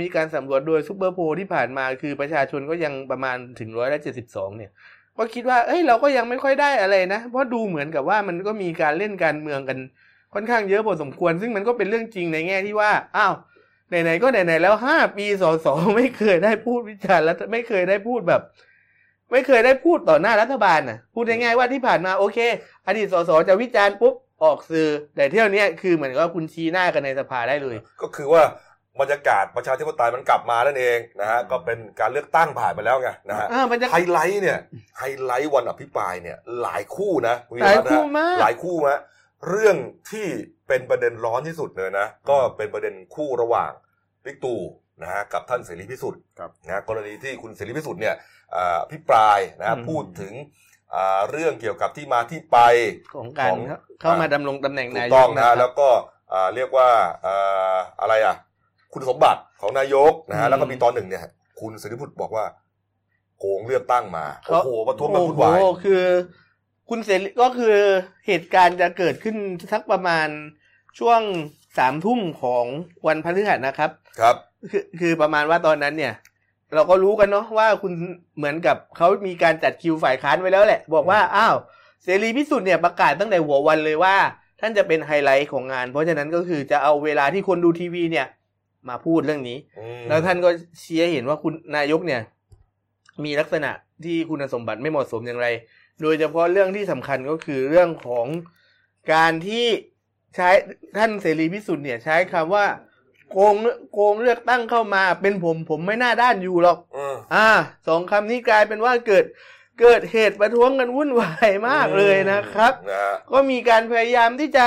[0.00, 4.70] มีการสำรวจโดยซูเปอร์โพลที่ผ่านมาคือประชาชนก็ยังประมาณถึงร้อยละเจ็ดสิบสองเนี่ย
[5.18, 9.78] ก็คิดว่าเอ้ยเราก็ยังไม่ค่อยได้อะไรนะ เพราะดูเหมือนกับว่ามันก็มีการเล่นการเมืองกัน
[10.34, 13.34] ค่อนข้างเยอะพอสมควร ซึ่งมันก็เป็นเรื่องจริงในแง่ที่ว่าอ้าว
[13.88, 18.42] ไหนๆก็ไหนๆแล้วห้าปีสอสอไม่เคยได้พูดวิจารณ์แล้วไม่เคยได้พูดแบบ
[19.32, 22.38] ไม่เคยได้พูดต่อหน้ารัฐบาลน่ะ พูดง่ายๆว่าที่ผ่านมาโอเค
[22.86, 28.42] อดีตสสจะวิจารณ์ปุ๊บ ออกสื่อแต่เที่ยวเนี้ยคือเหมือนกับว่าคุณชี้หน้ากันในสภาได้เลย ก็คือว่า
[29.00, 34.58] บรรยากาศประชาธิปไตยมันกลับมานั่นเองนะฮะก็เป็นการเลือกตั้งผ่านไปแล้วไงนะฮะอ่ามันจะไฮไลท์เนี่ย
[34.98, 38.98] ไฮไลท์วันอภิปรายเนี่ยหลายคู่นะณหลายวิรัตนะคู่มวยหลายคู่นะ
[39.48, 39.76] เรื่อง
[40.10, 40.26] ที่
[40.68, 43.72] เป็นประเด็นร้อนที่สุดเลยนะก็เป็นประเด็นคู่ระหว่าง
[44.24, 44.60] บิ๊กตู่
[45.02, 48.14] นะฮะกับท่านเสรีพิสุทธิ์ครับนะฮะกรณีที่คุณเสรีพิสุทธิ์เนี่ย
[48.54, 50.48] อ่าอภิปรายนะฮะพูดถึงอ่า
[51.30, 52.58] เรื่องเกี่ยวกับที่มาที่ไป
[53.14, 53.60] ของการของ
[54.00, 55.88] เข้ามาดำรงตำแหน่งถูนากยต้องกนะคฮะรับแล้วก็
[56.32, 56.88] อ่าเรียกว่า
[57.26, 58.36] อ่าอะไรอะ
[58.92, 61.22] คุณสมบัติของนายกนะฮะอืมแล้วก็มีตอนหนึ่งเนี่ย
[61.60, 62.44] คุณสิริพุทธบอกว่า
[63.38, 66.02] โกงเลือกตั้งมาโอ้เขาโหประท้วงกันวุ่นวายโอ้โหคือ
[66.88, 67.76] คุณเสรีก็คือ
[68.26, 69.36] เหตุการณ์จะเกิดขึ้น
[69.72, 70.28] สักประมาณ
[70.98, 71.20] ช่วง
[71.78, 72.64] สามทุ่มของ
[73.06, 74.36] วันพฤหัสนะครับ ครับ
[74.70, 76.14] คือคือประมาณว่าตอนนั้นเนี่ย
[76.74, 77.92] เราก็รู้กันเนาะว่าคุณ
[78.36, 81.54] เหมือนกับเขามีการจัดคิวฝ่ายค้านไว้แล้วแหละ บอกว่าอ้าว
[82.02, 84.16] เสรีพิสุทธิ์เนี่ยประกาศตั้งแต่หัววันเลยว่า
[84.60, 88.26] ท่านจะเป็นไฮไลท์ของงาน เพราะฉะนั้นก็คือจะเอาเวลาที่คนดูทีวีเนี่ย
[88.88, 92.20] มาพูดเรื่องนี้อืมแล้วท่านก็เชี้ให้เห็นว่าคุณนายกเนี่ย
[93.24, 93.70] มีลักษณะ
[94.04, 95.46] ที่คุณสมบัติไม่เหมาะสมอย่างไร
[96.02, 98.26] โดยเฉพาะเรื่องที่สำคัญก็คือเรื่องของ
[99.12, 99.66] การที่
[100.36, 100.48] ใช้
[100.98, 102.66] ท่านเสรีพิสุทธิ์เนี่ย ใช้คำว่า
[103.32, 103.54] โกง
[103.92, 107.48] โกงเลือกตั้งเข้ามาเป็นผมผมไม่น่าด้านอยู่หรอกอืมอ่า
[107.86, 109.24] สองคำนี้กลายเป็นว่าเกิด
[109.80, 114.66] เกิดเหตุประท้วงกันวุ่นวายมากเลยนะครับนะฮะก็มีการพยายามที่จะ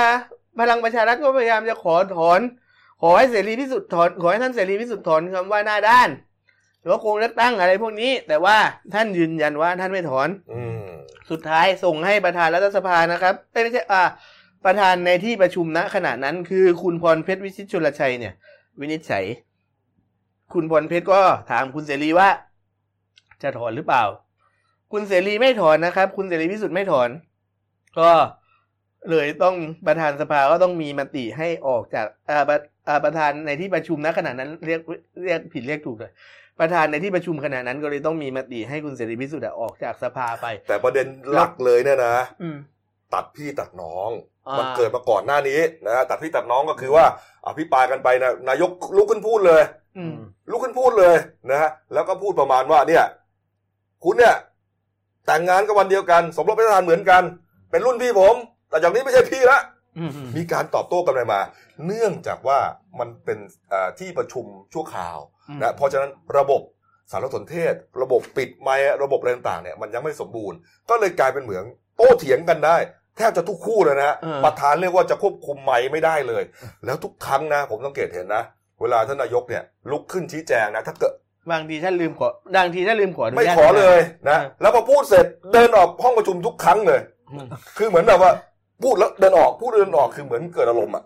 [0.58, 2.40] พลังประชารัฐก็พยายามจะขอถอน
[3.02, 6.08] ขอให้เสรีพิสุทธิ์ถอนขอให้ท่านเสรีพิสุทธิ์ถอนคำว่าหน้าด้าน
[6.80, 8.56] หรือว่าโกงเลือกตั้งอะไรพวกนี้ แต่ว่า
[8.94, 10.88] ท่านยืนยันว่าท่านไม่ถอนอืม
[11.30, 14.02] สุดท้ายส่งให้ประธานรัฐสภานะครับเอ้ยไม่ใช่อ่า
[14.64, 18.34] ประธานในที่ประชุมณขณะนั้นคือคุณพรเพชรวิชิตชลชัยเนี่ย
[18.80, 19.24] วินิจฉัย
[20.52, 22.28] คุณพรเพชรก็ถามคุณเสรีว่า
[23.42, 24.04] จะถอนหรือเปล่า
[24.92, 27.08] คุณเสรีไม่ถอนนะครับ คุณเสรีพิสุทธิ์ไม่ถอน
[27.98, 28.10] ก็
[29.10, 32.58] เลยต้องประธานสภาก็ต้องมีมติให้ออกจากอ่าประ
[32.88, 34.80] อ่าประธานในที่ประชุมณขณะนั้นเรียก
[35.24, 36.12] เรียกผิดเรียกถูกเลย
[36.60, 42.56] ประธานในที่ประชุมขณะนั้นก็เลยต้องมีมติให้คุณเสรีพิสุทธิ์อะออกจากสภาไป แต่ประเด็นหลักเลยเนี่ยนะอืม
[43.14, 44.10] ตัดพี่ตัดน้อง
[44.48, 47.04] อ่ามัมันเกิดมาก่อนหน้านี้นะฮะตัดพี่ตัดน้องก็คือว่า
[47.46, 49.62] อภิปรายกันไปนะนายกลุกขึ้นพูดเลย
[49.98, 50.14] อืม
[50.50, 51.16] ลุกขึ้นพูดเลย
[51.50, 53.04] นะฮะแล้วก็พูดประมาณว่าเนี่ย
[54.04, 54.34] คุณเนี่ย
[55.26, 57.22] แต่งงานกับวันเดียวกัน สมรสเป็นทหารเหมือนกัน
[57.70, 58.34] เป็นรุ่นพี่ผม
[58.68, 59.58] แต่จากนี้ไม่ใช่พี่ละ
[59.98, 61.40] อืมมีการตอบโต้กันไปมา
[61.86, 62.58] เนื่องจากว่า
[62.98, 66.62] มันเป็นเอ่อที่ประชุมชั่วคราวอืมนะเพราะฉะนั้นระบบ
[67.10, 70.58] สารสนเทศ ระบบปิดไมค์ระบบอะไรต่างๆเนี่ยมันยังไม่สมบูรณ์
[70.90, 71.64] ก็เลยกลายเป็นเหมือง
[71.96, 72.76] โต้เถียงกันได้
[73.16, 76.42] แทบจะทุกคู่เลยนะฮะเออประธานเรียกว่าจะควบคุมไมค์ไม่ได้เลย
[76.84, 78.42] แล้วทุกครั้งนะ ผมสังเกตเห็นนะ
[78.80, 81.12] เวลาท่านนายกเนี่ยลุกขึ้นชี้แจงนะถ้าเกิด
[81.52, 84.00] บางทีท่านลืมขอบางทีท่านลืมขออนุไม่ญาตขอเลย
[84.30, 87.00] นะเออแล้วพอพูดเสร็จเดินออกห้องประชุมทุกครั้งเลย
[87.32, 87.46] อืม
[87.78, 88.30] คือเหมือนแบบว่า
[88.82, 91.04] พูดแล้วเดินออกพูดแล้วเดินออกคือเหมือนเกิดอารมณ์อะ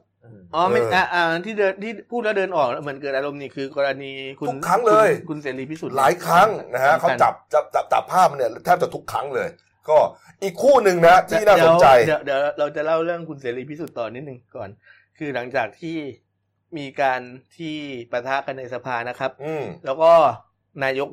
[0.54, 9.48] อ๋อไม่เอออ่อ่าอ่าที่เดินที่พูดแล้วเดินออกเหมือนเกิดอารมณ์นี่คือกรณีคุณทุกครั้งเลย คุณคุณเสรีพิสุทธิ์หลายครั้งนะฮะสำคัญเขาจับจับจับจับภาพเนี่ยแทบจะทุกครั้งเลย
[9.88, 9.98] ก็
[10.42, 14.68] อีกคู่หนึ่งนะที่น่าสนใจเดี๋ยวเดี๋ยวเดี๋ยวเราจะเล่าเรื่องคุณเสรีพิสุทธิ์ต่อนิดนึงก่อน
[15.18, 15.96] คือหลังจากที่
[16.78, 17.20] มีการ
[17.56, 17.76] ที่
[18.10, 20.12] ปะทะกันในสภานะครับ อืมแล้วก็
[20.84, 21.08] นายก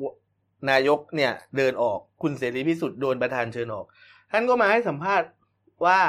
[0.71, 3.85] นายกเนี่ยเดินออกคุณเสรีพิสุทธิ์โดนประธานเชิญออก
[4.31, 5.29] ท่านก็มาให้สัมภาษณ์
[5.85, 5.99] ว่า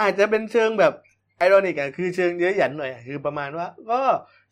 [0.00, 0.92] อาจจะเป็นเชิงแบบ
[1.38, 4.00] ไอรอนิกอะคือเชิงเย้ยหยันหน่อยอะคือประมาณว่า ก็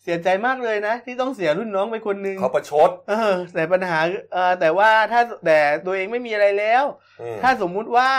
[0.02, 3.98] เสียใจมากเลยนะ ที่ต้องเสียรุ่นน้องไปคนหนึ่งเขาประชดเออแต่ปัญหา
[4.32, 6.84] เออแต่ว่าถ้าแต่ตัวเองไม่มีอะไรแล้ว
[7.20, 8.10] อืมถ้าสมมุติว่า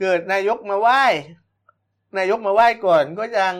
[0.00, 1.04] เกิดนายกมาไหว้
[2.18, 3.54] นายกมาไหว้ก่อนก็ยัง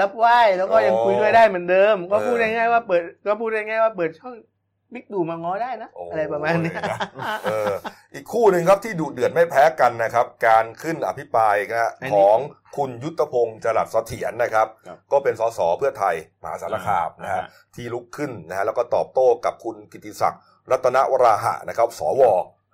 [0.00, 4.34] รับไหว้แล้วก็ยังคุยด้วยได้เหมือนเดิม ก็พูดง่ายๆว่าเปิด ก็พูดง่ายๆว่าเปิดช่อง
[4.94, 6.98] บิ๊กดูมาง้อได้นะโอ้อะไรประมาณเนี้ยนะ
[7.44, 7.72] เออ
[8.14, 12.38] อีกคู่หนึ่งครับที่ดุเดือดไม่แพ้กันนะครับ การขึ้นอภิปรายนะฮะอันนี้ของ
[12.76, 22.22] คุณยุทธพงศ์จรัสเสถียรนะครับครับ ก็เป็นสสเพื่อไทยมหาสารคามนะฮะอ่าที่ลุกขึ้นนะฮะแล้วก็ตอบโต้กับคุณกิติศักดิ์รัตนวราหะนะครับ สว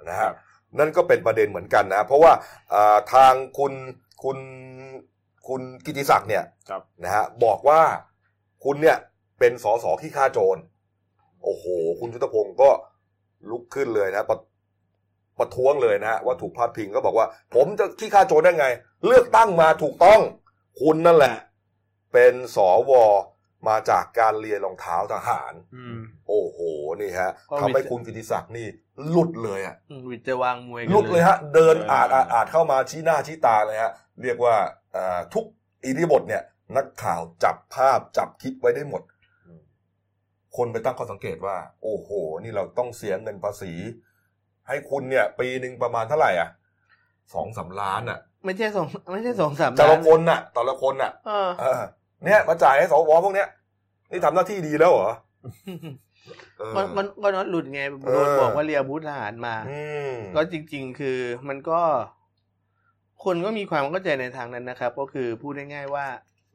[0.08, 0.34] นะครัฮะบ
[0.78, 2.32] นั่นก็เป็นประเด็นเหมือนกันนะ เพราะว่า
[2.74, 3.72] อ่าทางคุณ
[4.24, 4.38] คุณ
[5.48, 7.80] คุณกิติศักดิ์เนี่ยครับนะฮะบอกว่า
[8.64, 8.96] คุณเนี่ย
[9.38, 10.58] เป็นสสขี้ฆ่าโจร
[11.44, 11.64] โอ้โห
[12.00, 12.70] คุณยุทธพงศ์ก็
[13.50, 14.38] ลุกขึ้นเลยนะประ
[15.38, 18.66] ประท้วงเลยนะฮะว่าถูกพาดพิงก็บอกว่า ผมจะขี้ฆ่าโจรได้ไง
[19.06, 20.20] เลือกตั้งมาถูกต้อง
[20.80, 21.36] คุณนั่นแหละ
[22.12, 22.58] เป็นส
[22.90, 22.92] ว
[23.68, 25.98] มาจากการเรียนรองเท้าทหารอืม
[26.28, 26.58] โอ้โห
[27.00, 28.66] นี่ฮะก็ทำให้วิจคุณกิติศักดิ์นี่
[29.10, 34.54] หลุดเลยอะอืมวิจะวางมวยกันหลุดเลยฮะ เดินเอออาดอาดอาดเข้ามาชี้หน้าชี้ตาเลยฮะ เรียกว่า
[34.92, 35.44] เอ่อทุก
[35.84, 36.42] อิริยาบทเนี่ย
[36.76, 39.02] นักข่าวจับภาพจับคลิปไว้ได้หมด
[40.58, 42.08] คนไปตั้งข้อสังเกตว่า โอ้โห
[42.42, 43.72] นี่เราต้องเสียเงินภาษี
[44.68, 46.48] ให้คุณเนี่ย ปีหนึ่งประมาณเท่าไหร่อะ
[47.34, 51.82] สองสามล้านอะ ไม่ใช่สองไม่ใช่สองสามแต่ล้าละนคนน่ะแต่ละคนน่ะเออเออ
[52.26, 53.48] เนี่ยมาจ่ายให้สวพวกเนี้ย
[54.10, 55.12] นี่ทำหน้าที่ดีแล้วเหรอ
[56.58, 57.80] เออก็ก็ก็น็อตหลุดไง
[58.12, 61.18] โดนเออบอกว่าเรียบูทหารมาอืมก็จริง ๆ คือ
[61.48, 61.80] มันก็
[63.24, 66.06] คนก็มีความเข้าใจในทางนั้นนะครับ ก็คือพูดง่ายๆว่า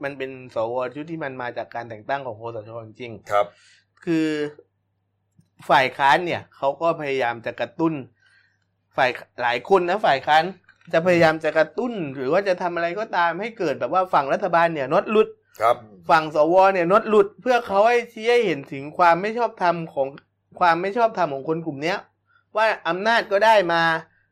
[0.03, 4.27] มันเป็นสวชุดที่มันมาจากการแต่งตั้งของโคสชจริงครับๆ คือ
[5.69, 7.93] ฝ่ายค้านเนี่ยเขาก็พยายามจะกระตุ้น
[8.97, 9.11] ฝ่าย
[9.41, 10.43] หลายคนนะฝ่ายค้าน
[10.93, 15.27] จะพยายามจะกระตุ้น หรือว่าจะทำอะไรก็ตามให้เกิดแบบว่าฝั่งรัฐบาลเนี่ยน็อตหลุด
[15.61, 15.75] ครับ
[16.09, 20.07] ฝั่งสวเนี่ยนดหลุดเพื่อเขาให้ชี้ให้เห็นถึงความไม่ชอบธรรมของ
[20.59, 21.97] ความไม่ชอบธรรมของคนกลุ่มเนี้ย
[22.55, 23.83] ว่าอำนาจก็ได้มา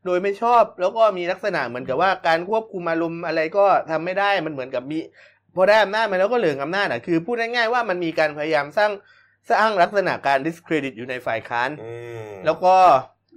[0.06, 5.00] โดยไม่ชอบแล้วก็มีลักษณะเหมือนกับว่าการควบคุมอารมณ์อะไรก็ทำไม่ได้มันเหมือนกับมี
[5.56, 8.92] พอได้อำนาจมาแล้วก็เหลืองอำนาจอะคือพูดง่ายๆว่ามันมีการพยายามสร้าง
[9.50, 11.92] สร้างลักษณะการ discredit อยู่ในฝ่ายค้านอื
[12.28, 12.76] มแล้วก็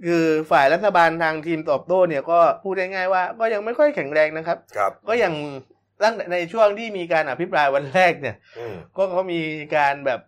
[0.05, 5.33] คือฝ่ายรัฐบาลทางทีมตอบโต้เนี่ยก็พูดง่ายๆว่าก็ยังไม่ค่อยแข็งแรงนะครับครับ ก็ยัง
[6.03, 9.41] ตั้งแต่ในช่วงที่มีการอภิปรายวันแรกเนี่ยอืมก็เขามี
[9.75, 10.21] การแบบ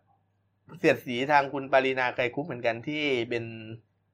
[0.79, 3.43] เสียดสีทางคุณปารีนาไกรคุปเหมือนกันที่เป็น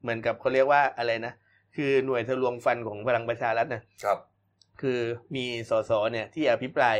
[0.02, 1.32] เหมือนกับเขาเรียกว่าอะไรนะ
[1.76, 4.18] คือหน่วยทะลวงฟันของพลังประชารัฐนะครับ
[4.80, 5.00] คือ
[5.34, 6.96] มีสสเนี่ยที่อภิปราย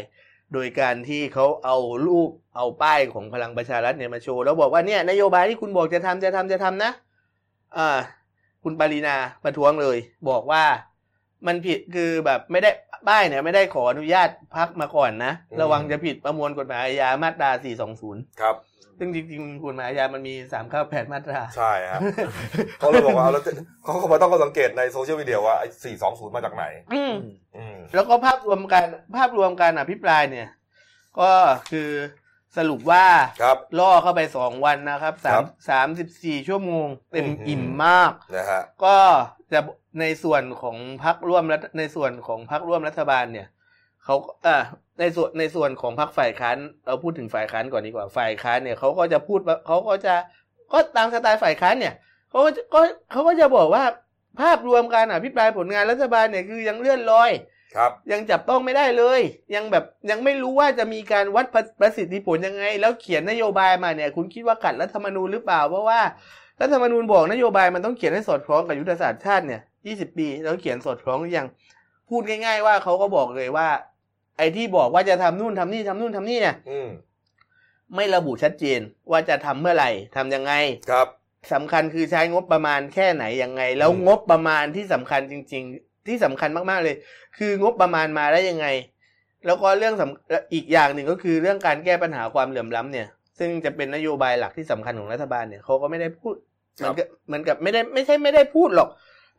[0.54, 6.90] โดยการที่เขาเอารูปเอาป้ายของพลังประชารัฐเนี่ยมาโชว์แล้วบอกว่าเนี่ยนโยบายที่คุณบอกจะทำจะทำจะทำนะ
[7.76, 7.98] อ่า
[8.64, 9.98] คุณปารีนาประท้วงเลย
[10.30, 10.64] บอกว่า
[11.46, 12.70] มันผิดคือแบบไม่ได้
[13.08, 17.50] ป้ายเนี่ยไม่ได้ขออนุญาตพักมาก่อนนะอืมระวังจะผิดประมวลกฎหมายอาญามาตรา
[17.94, 18.56] 420 ครับ
[18.98, 20.35] ซึ่งจริงๆกฎหมายอาญามันมี
[20.72, 22.00] 398มาตรา ใช่ฮะ
[22.78, 23.52] เขาเลยบอกว่าเอาแล้วจะ
[23.83, 27.14] เขาก็มาต้องก็สังเกตในโซเชียลมีเดียว่าไอ้สี่สองศูนย์มาจากไหนอืม
[27.57, 30.48] อืมแล้วก็ภาพรวมการภาพรวมการอภิปรายเนี่ย
[31.18, 31.30] ก็
[31.72, 31.90] คือ
[32.57, 33.07] สรุปว่า
[33.42, 38.96] ครับล่อเข้าไปสองวันนะครับสาครัมบสามสิบสี่ชั่วโมง เต็มอืมอิ่มมากนะฮะก็
[39.52, 39.61] จะ
[40.00, 43.48] ในส่วนของพักร่วมรัฐในส่วนของพักร่วมรัฐบาลเนี่ย
[44.04, 44.62] เขาเออ
[45.00, 50.14] ในส่วนในส่วนของพักฝ่ายค้านเราพูดถึงฝ่ายค้านก่อนดีกว่าฝ่ายค้านเนี่ยเขาก็จะพูดว่าเขาก็จะ
[50.72, 51.94] ก็ตามสไตล์ฝ่ายค้านเนี่ย
[52.30, 52.80] เขาก็จะก็
[53.11, 53.85] เขาก็จะบอกว่า
[54.40, 57.30] ภาพรวมการอภิปรายผลงานรัฐบาลเนี่ยคือยังเลื่อนลอย
[57.76, 59.20] ครับ ยังจับต้องไม่ได้เลย
[59.54, 66.00] ยังแบบยังไม่รู้ว่าจะมีการวัดประประสิทธิผลยังไง แล้วเขียนนโยบายมาเนี่ย คุณคิดว่าขัดรัฐธรรมนูญหรือเปล่าเพราะว่า
[66.61, 71.46] รัฐธรรมนูญบอกนโยบายมันต้องเขียนให้สอดคล้องกับยุทธศาสตร์ชาติเนี่ย 20 ปี แล้วเขียนสอดคล้องหรือยัง
[72.09, 73.68] พูดง่าย ๆ ว่าเขาก็บอกเลยว่า
[74.36, 76.88] ไอ้ที่บอกว่าจะทำนู่นทำนี่ทำนู่นทำนี่เนี่ยอืม
[77.94, 80.52] ไม่ระบุชัดเจนว่าจะทำเมื่อไหร่ทำยังไง
[80.90, 81.08] ครับ
[81.52, 86.96] สำคัญคือใช้งบประมาณแค่ไหนยังไง แล้วอืมงบประมาณที่สำคัญจริง ๆ ที่สำคัญมากๆเลย
[87.38, 88.66] คืองบประมาณมาได้ยังไง
[89.46, 96.34] แล้วก็เรื่องสำอีกอย่างหนึ่งก็คือเรื่องการแก้ปัญหาความเหลื่อมล้ำเนี่ย ซึ่งจะเป็นนโยบายหลักที่สำคัญของรัฐบาลเนี่ยเขาก็ไม่ได้พูด
[96.76, 98.88] เหมือนกับเหมือนกับไม่ได้ไม่ใช่ไม่ได้พูดหรอก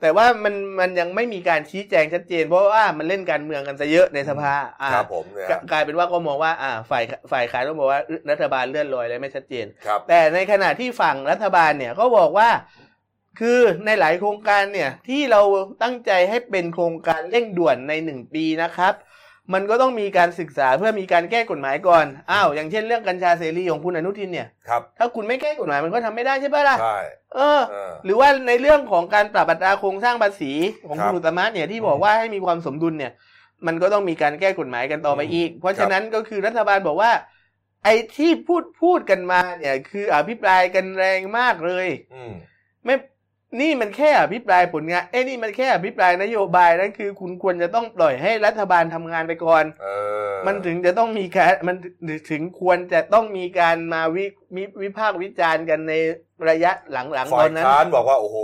[0.02, 12.50] แต่ว่ามันมันยังไม่มีการชี้แจงชัดเจน เพราะว่ามันเล่นการเมืองกันซะเยอะในสภาอ่าครับผมเนี่ยกลกลายเป็นว่าก็มองว่าอ่าฝ่ายฝ่ายค้านก็บอกว่ารัฐบาลเลื่อนลอยและไม่ชัดเจนครับแต่ในขณะที่ฝั่งรัฐบาลเนี่ยก็บอกว่า
[13.40, 15.42] คือในหลายโครงการเนี่ยที่เรา
[15.84, 18.94] ตั้งใจให้เป็นโครงการเร่งด่วนในหนึ่งปีนะครับ
[19.54, 26.98] มันก็ต้องมีการศึกษาเพื่อมีการแก้กฎหมายก่อน อ้าว อย่างเช่นเรื่องกัญชาเสรีของคุณอนุทินเนี่ย ครับ ถ้าคุณไม่แก้กฎหมายมันก็ทำไม่ได้ใช่ปะล่ะ ใช่
[27.36, 30.52] เออเออ หรือว่าในเรื่องของการปรับอัตราโครงสร้างภาษี
[30.88, 33.12] ของครับคุณอุตตมะเนี่ยที่บอกว่าให้มีความสมดุลเนี่ย
[33.68, 37.12] มันก็ต้องมีการแก้กฎหมายกันต่อไปอีก เพราะฉะนั้นก็คือรัฐบาลบอกว่า
[37.84, 42.34] ไอ้ที่พูดพูดกันมาเนี่ย คืออภิปรายกันแรงมากเลย อืม
[42.86, 42.96] ไม่
[43.62, 49.88] นี่มันแค่อภิปรายผลงานเอ้ยนี่มันแค่อภิปรายนโยบายนั่นคือ คุณควรจะต้องปล่อยให้รัฐบาลทำงานไปก่อนเอ
[50.30, 51.76] อมันถึงจะต้องมีการมัน
[52.32, 55.94] ถึงควรจะต้องมีการมาวิวิวิพากษ์วิจารณ์กันใน
[56.50, 58.38] ระยะหลังๆตฝ่าอยนนั้นค้านบอกว่าโอ้โห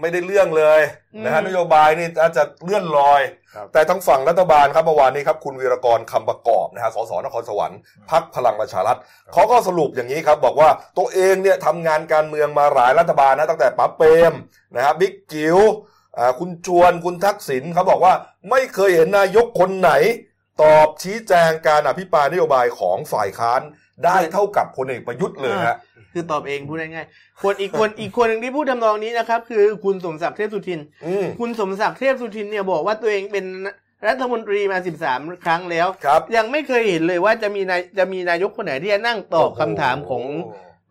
[0.00, 0.80] ไม่ได้เรื่องเลย
[1.14, 3.20] อืมนะฮะนโยบายนี่อาจจะเลื่อนลอย
[3.54, 7.78] ครับแต่ทั้งฝั่งรัฐบาลครับเมื่อวานนี้ครับคุณวีรกรคำประกอบนะฮะสสนครสวรรค์
[8.10, 8.98] พักพลังประชารัฐ
[9.32, 10.68] เขาก็สรุปอย่างนี้ครับ บอกว่า
[10.98, 14.32] ตัวเองเนี่ยทำงานการเมืองมาหลายรัฐบาลนะตั้งแต่ป๋าเปรม
[14.74, 15.58] นะฮะบิ๊กจิ๋ว
[16.18, 18.14] อ่าคุณชวนคุณทักษิณเขาบอกว่า
[18.50, 19.92] ไม่เคยเห็นนายกคนไหน
[20.62, 23.60] ตอบชี้แจงการอภิปรายนโยบายของฝ่ายค้าน
[24.04, 25.76] ได้เท่ากับพลเอกประยุทธ์เลยฮะ
[26.12, 33.44] คือตอบเองพูดง่ายๆคนอีกคนอีกคนหนึ่งที่พูดทำนองนี้นะครับ คือคุณสมศักดิ์เทพสุทินอืมคุณสมศักดิ์เทพสุทินเนี่ยบอกว่าตัวเองเป็น
[34.08, 34.78] รัฐมนตรีมา
[35.10, 40.24] 13 ครั้งแล้วครับยังไม่เคยเห็นเลยว่าจะมีนายจะมีนายกคนไหนที่จะนั่งตอบคำถามของ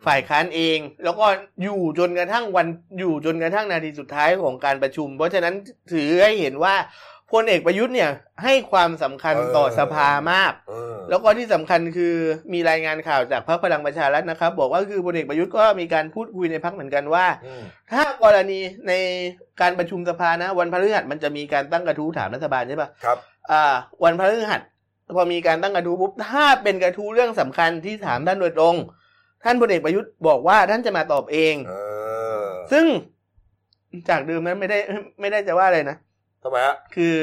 [0.06, 1.26] ฝ่ายค้านเอง แล้วก็
[1.64, 2.68] อยู่จนกระทั่งวัน
[3.00, 5.56] อยู่จนกระทั่งนาทีสุดท้ายของการประชุม เพราะฉะนั้น
[5.94, 6.76] ถือให้เห็นว่า
[7.32, 8.10] พลเอกประยุทธ์เนี่ย
[8.44, 12.16] ให้ความสำคัญต่อเออสภามากเออแล้วก็ที่สำคัญคือ
[12.54, 18.94] มีรายงานข่าวจากพรรคพลังประชารัฐนะครับ บอกว่าคือพลเอกประยุทธ์ก็มีการพูดคุยในพรรคเหมือนกันว่าอืมถ้ากรณีใน
[19.62, 23.18] การประชุมสภานะ วันพฤหัสมันจะมีการตั้งกระทู้ถามรัฐบาลใช่ปะครับ
[23.52, 24.62] อ่าวันพฤหัส
[25.16, 28.76] พอมีการตั้งกระทู้ปุ๊บถ้าเป็นกระทู้เรื่องสำคัญที่ถามท่านโดยตรง
[29.44, 31.74] ท่านพลเอกประยุทธ์บอกว่าท่านจะมาตอบเองเอ
[32.44, 32.86] อซึ่ง
[34.10, 34.80] จากเดิมนั้นไม่ได้
[35.20, 35.98] ไม่ได้จะว่าอะไรนะ
[36.44, 37.16] ทำไมฮะคือ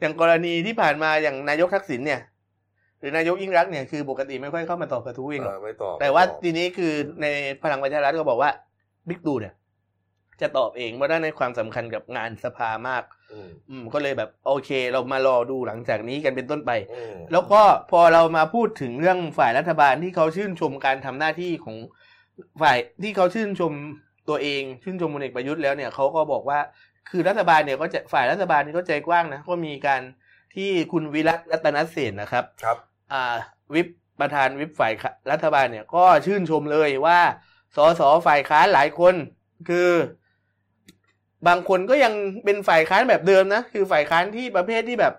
[0.00, 2.20] อย่างกรณีที่ผ่านมาอย่างนายกทักษิณเนี่ย
[3.00, 7.26] หรือนายกยิ่งรักษณ์เนี่ยคือปกติไม่ค่อยเข้ามาตอบกระทู้เองหรอกเออไม่ตอบแต่ว่าไม่ตอบทีนี้คือใน
[7.62, 8.50] พลังประชารัฐก็บอกว่า
[9.08, 9.54] บิ๊กตู่เนี่ย
[10.40, 13.02] จะตอบเองเพราะได้ในความสำคัญกับงานสภามาก
[13.32, 21.76] อืมอืมก็เลยแบบโอเค เรามารอดูหลังจากนี้กันเป็นต้นไปอืมแล้วก็พอเรามาพูดถึงเรื่องฝ่ายรัฐบาลที่เขาชื่นชมการทำหน้าที่ของ
[22.62, 23.72] ฝ่ายที่เขาชื่นชม
[24.28, 26.58] ตัวเอง ชื่นชมพลเอกประยุทธ์แล้วเนี่ยเขาก็บอกว่า
[27.10, 30.02] คือรัฐบาลเนี่ยก็จะฝ่ายรัฐบาลนี่ก็ใจกว้างนะก็มีการ
[30.54, 32.76] ที่คุณวิรัตรัตนเสนนะครับครับ
[33.12, 33.34] อ่า
[33.74, 33.88] วิป
[34.20, 37.20] ประธานวิปฝ่ายค้ารัฐบาลเนี่ยก็ชื่นชมเลยว่า
[37.76, 39.14] สสฝ่ายค้านหลายคน
[39.68, 39.90] คือ
[41.48, 42.12] บางคนก็ยัง
[42.44, 45.14] เป็นฝ่ายค้านแบบเดิมนะคือฝ่ายค้านที่ประเภทที่แบบ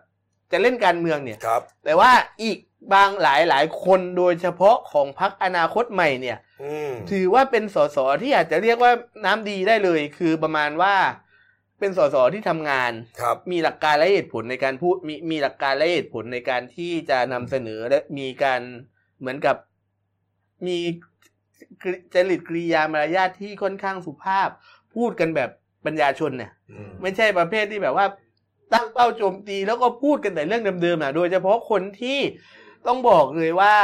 [0.51, 2.11] จะเล่นการเมืองเนี่ยครับ แต่ว่า
[2.43, 2.57] อีก
[2.93, 8.91] บางหลายหลายคนโดยเฉพาะของพรรคอนาคตใหม่เนี่ยอืมถือว่าเป็นสสที่อาจจะเรียกว่า
[9.25, 10.95] น้ำดีได้เลย คือประมาณว่า
[11.79, 18.61] เป็นสสที่ทำงานครับมีหลักการและเหตุผลในการพูดมีมีหลักการและเหตุผลในการที่จะนำเสนอและมีการ
[19.19, 19.55] เหมือนกับ
[20.67, 20.77] มี
[22.13, 24.49] จริตกริยามารยาทที่ค่อนข้างสุภาพ
[24.95, 25.49] พูดกันแบบ
[25.85, 28.05] ปัญญาชนเนี่ยอืมไม่ใช่ประเภทที่แบบว่า
[28.73, 32.19] ตั้งเป้าโจมตีแล้วก็พูดกันแต่เรื่องเดิมๆอะโดยเฉพาะคนที่
[32.87, 33.75] ต้องบอกเลยว่า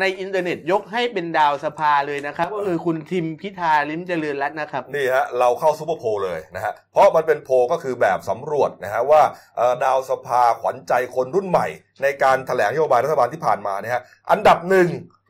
[0.00, 9.22] ในอินเทอร์เน็ตยกให้เป็นดาวสภาเลยนะครับ ก็คือคุณทิมพิธาลิมเจริญรัตน์นะครับ นี่ฮะเราเข้าซูเปอร์โพลเลยนะฮะเพราะมันเป็นโพลก็คือแบบสำรวจนะฮะว่า
[9.56, 11.66] เอ่อดาวสภาขวัญใจคนรุ่นใหม่
[12.02, 14.88] ในการแถลงนโยบายรัฐบาลที่ผ่านมาเนี่ยฮะอันดับหนึ่ง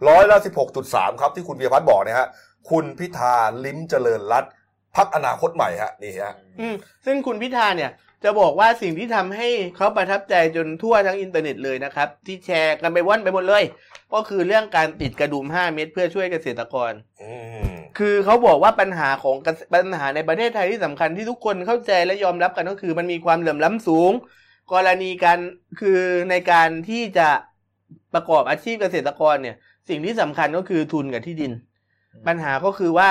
[0.08, 2.28] ร้อยละสิบหกจุดสามครับที่คุณเบียร์พัฒน์บอกเนี่ยฮะ
[2.70, 4.52] คุณพิธาลิ้มเจริญรัตน์
[4.96, 6.74] พักอนาคตใหม่ฮะนี่ฮะอืม
[7.06, 7.90] ซึ่งคุณพิธาเนี่ย
[8.24, 13.62] จะบอกว่าสิ่งที่ทำให้เขาประทับใจจนทั่วทั้งอินเทอร์เน็ตเลยนะครับ ที่แชร์กันไปว่อนไปหมดเลย
[14.12, 17.32] ก็คือเรื่องการติดกระดุม 5 เม็ดเพื่อช่วยเกษตรกรอื
[17.70, 24.12] มคือเขาบอกว่าปัญหาของเกษปัญหาในประเทศไทยที่สำคัญที่ทุกคนเข้าใจและยอมรับกันก็คือมันมีความเหลื่อมล้ำสูง
[24.72, 25.38] กรณีการ
[25.80, 27.28] คือในการที่จะ
[28.14, 29.56] ประกอบอาชีพเกษตรกรเนี่ย
[29.88, 31.52] สิ่งที่สำคัญก็คือทุนกับที่ดิน
[32.26, 33.10] ปัญหาก็คือว่า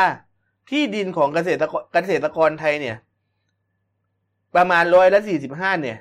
[0.72, 2.98] ที่ดินของเกษตรกรเกษตรกรไทยเนี่ย
[4.56, 5.98] ประมาณร้อยละสี่สิบห้าเนี่ย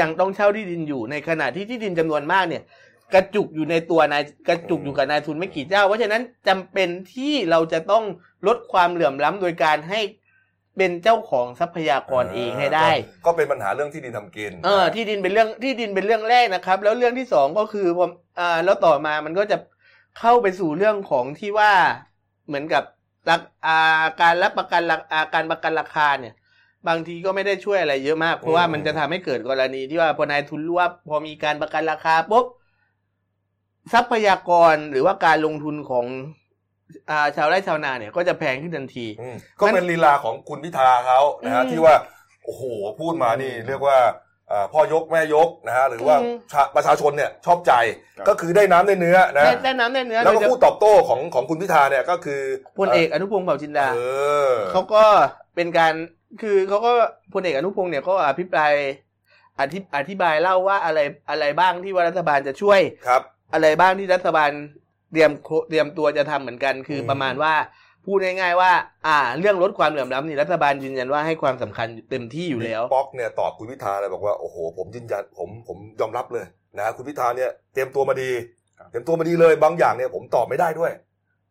[0.00, 2.62] ยังต้องเช่าที่ดินอยู่ในขณะที่ที่ดินจำนวนมากเนี่ย
[3.14, 8.04] กระจุกอยู่ในตัวนายกระจุกอยู่กับนายทุนไม่กี่เจ้า เพราะฉะนั้นจำเป็นที่เราจะต้อง
[8.46, 10.00] ลดความเหลื่อมล้ำโดยการให้
[10.76, 12.94] เป็นเจ้าของทรัพยากรเองให้ได้ ก็
[13.26, 19.56] ก็เป็นปัญหาเรื่องที่ดินทำกินเออที่ดินเป็นเรื่องที่ดินเป็นเรื่องแรกนะครับ แล้วเรื่องที่สองก็คือผมอ่าแล้วต่อมามันก็จะ
[20.18, 21.72] เข้าไปสู่เรื่องของที่ว่า
[22.46, 22.82] เหมือนกับ
[23.28, 23.36] รา
[23.66, 26.34] อ่าการรับประกันราอ่าการประกันราคาเนี่ย
[26.88, 32.46] บางทีก็ไม่ได้ช่วยอะไรเยอะมาก เพราะว่ามันจะทำให้เกิดกรณีที่ว่าพอนายทุนรู้ว่าพอมีการประกันราคาปุ๊บ
[33.92, 36.06] ทรัพยากรหรือว่าการลงทุนของ
[37.10, 41.94] อ่าชาวไร่ชาวนาเนี่ยก็จะแพงขึ้นทันทีอืมก็เป็นลีลาของคุณพิธาเขานะฮะอืมที่ว่า
[42.44, 42.62] โอ้โห
[43.00, 43.98] พูดมานี่เรียกว่า
[44.48, 47.72] เอ่อพ่อยกแม่ยกนะฮะหรือว่าอืมชาประชาชนเนี่ยชอบใจ
[48.18, 52.40] ครับก็คือได้น้ำได้เนื้อนะได้ได้น้ำได้เนื้อ แล้วก็โดยเฉคู่ตอบโต้ของของคุณพิธาเนี่ยก็คือ
[52.78, 54.00] พลเอกอนุพงศ์เผ่าจินดาเอ
[54.50, 55.04] อเขาก็
[55.54, 55.94] เป็นการ
[56.42, 56.92] คือเขาก็
[57.32, 58.72] พลเอกอนุพงศ์เนี่ยก็อภิปราย
[59.60, 60.98] อธิอธิบายเล่าว่าอะไร
[61.30, 63.22] อะไรบ้างที่ว่ารัฐบาลจะช่วยครับ
[63.54, 64.50] อะไรบ้างที่รัฐบาล
[65.12, 67.54] เตรียมโคเตรียมตัวจะทำเหมือนกัน คืออมประมาณว่า
[68.06, 68.72] พูดง่ายๆว่า
[69.06, 76.44] อ่า เรื่องลดความเหลื่อมล้ำนี่รัฐบาลยืนยันว่าให้ความสำคัญเต็มที่อยู่แล้วป๊อกเนี่ยตอบคุณพิธาเลยบอกว่าโอ้โหผมยืนยันผมผมยอมรับเลย
[76.78, 78.30] นะคุณพิธาเนี่ยเตรียมตัวมาดี
[78.78, 80.92] ครับเตรียมตัวมาดีเลยบางอย่างเนี่ยผมตอบไม่ได้ด้วย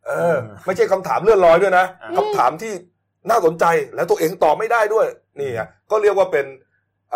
[0.08, 2.74] เออมไม่ใช่คำถามเลื่อนลอยด้วยนะอ่าคำถามที่
[3.30, 5.08] น่าสนใจแล้วตัวเองตอบไม่ได้ด้วย
[5.40, 6.46] นี่ไงก็เรียกว่าเป็น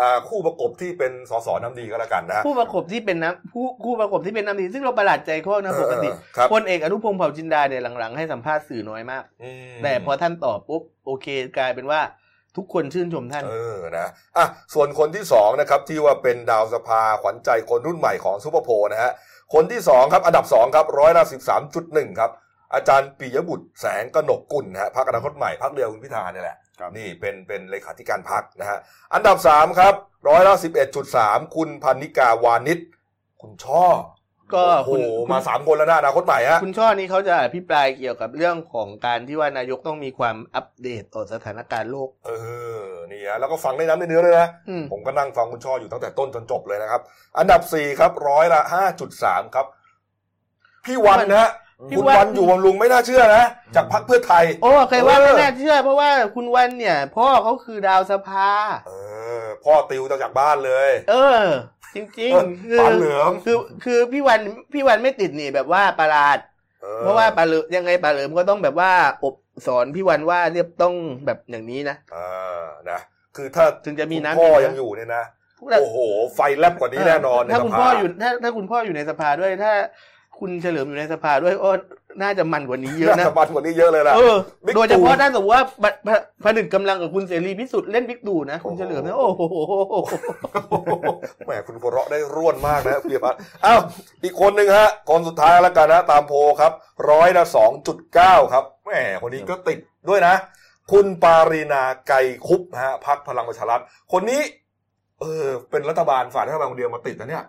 [0.02, 11.26] ่าคู่ประกบที่เป็นสสน้ำดีก็แล้วกันนะผู้ประกบที่เป็นน้ำผู้ผู้ประกบที่เป็นน้ำดี ซึ่งเราประหลาดใจข้อนะปกติเออครับพลเอกอนุพงศ์เผ่าจินดาเนี่ยหลังๆให้สัมภาษณ์สื่อน้อยมากอืมแต่พอท่านตอบปุ๊บโอเค
[11.58, 12.00] กลายเป็นว่า
[12.56, 19.12] ทุกคนชื่นชมท่าน เออนะอะส่วนคนที่สองนะครับที่ว่าเป็นดาวสภาขวัญใจคนรุ่นใหม่ของซูเปอร์โพลนะฮะ
[19.54, 22.30] คนที่สองครับอันดับสองครับร้อยละสิบสามจุดหนึ่งครับ
[22.74, 28.78] อาจารย์ปิยบุตรแสงกนกกุลนะฮะพักอนาคตใหม่พักเดียวคุณพิธาเนี่ยแหละครับนี่เป็นเป็นเลขาธิการพักนะฮะ
[29.14, 29.94] อันดับสามครับ
[30.28, 32.78] ร้อยละสิบเอ็ดจุดสามคุณพันนิกาวานิช
[33.40, 33.86] คุณช่อ
[34.54, 42.30] ก็โอ้คุณโหคุณมาสามคนแล้วนะอนาคตใหม่ฮะคุณช่อนี้เขาจะอภิปรายเกี่ยวกับเรื่องของการที่ว่านายกต้องมีความอัปเดตต่อสถานการณ์โลก เอ
[42.80, 47.00] อนี่ฮะแล้วก็ฟังได้น้ำในเนื้อเลยนะอืมผมก็นั่งฟังคุณช่ออยู่ตั้งแต่ต้นจนจบเลยนะครับ
[47.38, 49.66] อันดับสี่ครับร้อยละห้าจุดสามครับ
[50.84, 53.44] พี่วันนะฮะพี่ คุณวันวันอยู่บำรุงไม่น่าเชื่อนะ
[53.76, 58.48] จากพรรคเพื่อไทย โอ้เคยว่าเออไม่น่าเชื่อ เพราะว่าคุณวันเนี่ย พ่อเขาคือดาวสภา
[58.88, 58.92] เอ
[59.42, 61.44] อ พ่อติวจากบ้านเลย เออ
[61.94, 64.40] จริงเออๆคือปานเหลืองคือคือพี่วัน
[64.72, 66.38] พี่วันไม่ติดหนี่แบบว่าประหลาด
[66.84, 68.92] ออเพราะว่าปาเหลิมยังไงปาเหลิมก็ต้องแบบว่า
[69.24, 69.34] อบ
[69.66, 70.94] สอนพี่วันว่าเรียบต้อง
[71.26, 72.98] แบบอย่างนี้นะอ่านะ
[73.36, 75.24] คือถ้าถึงจะมีคุณน้ำพ่อมีเนื้อยังอยู่เนี่ยนะ
[75.70, 75.98] แต่โอ้โห
[76.34, 79.72] ไฟแลบกว่านี้แน่นอนในถ้าสคุณภาพ่ออยู่ถ้าถ้าคุณพ่ออยู่ในสภาด้วยถ้า
[80.40, 81.70] คุณเฉลิมอยู่ในสภาด้วยโอ้
[82.22, 84.34] น่าจะมันกว่านี้เยอะน่านะจะมันกว่านี้เยอะเลยล่ะเออ
[84.64, 86.08] บิ๊กโดยเฉพาะตู่ถ้าสมมติว่าบผ
[86.44, 89.42] ผนึกกำลังกับคุณเสรีพิสุทธิ์เล่นบิ๊กตู่นะ คุณเฉลิมนะโอ้โห
[91.46, 93.80] แหมคุณหัวเราะได้ร่วนมากนะพี่พัฒน์อ้าว
[94.24, 96.72] อีกคนหนึ่งฮะคนสุดท้ายแล้วกันนะ ตามโพลครับ
[97.10, 99.78] ร้อยละสองจุดเก้าครับแหมคนนี้ก็ติด
[100.08, 100.34] ด้วยนะ
[100.92, 102.16] คุณปารีณาไกร
[102.46, 103.82] คุปต์นะฮะพรรคพลังประชารัฐ
[104.12, 104.42] คนนี้
[105.20, 107.44] เออ เป็นรัฐบาลฝ่ายรัฐบาลคนเดียวมาติดนะเนี่ย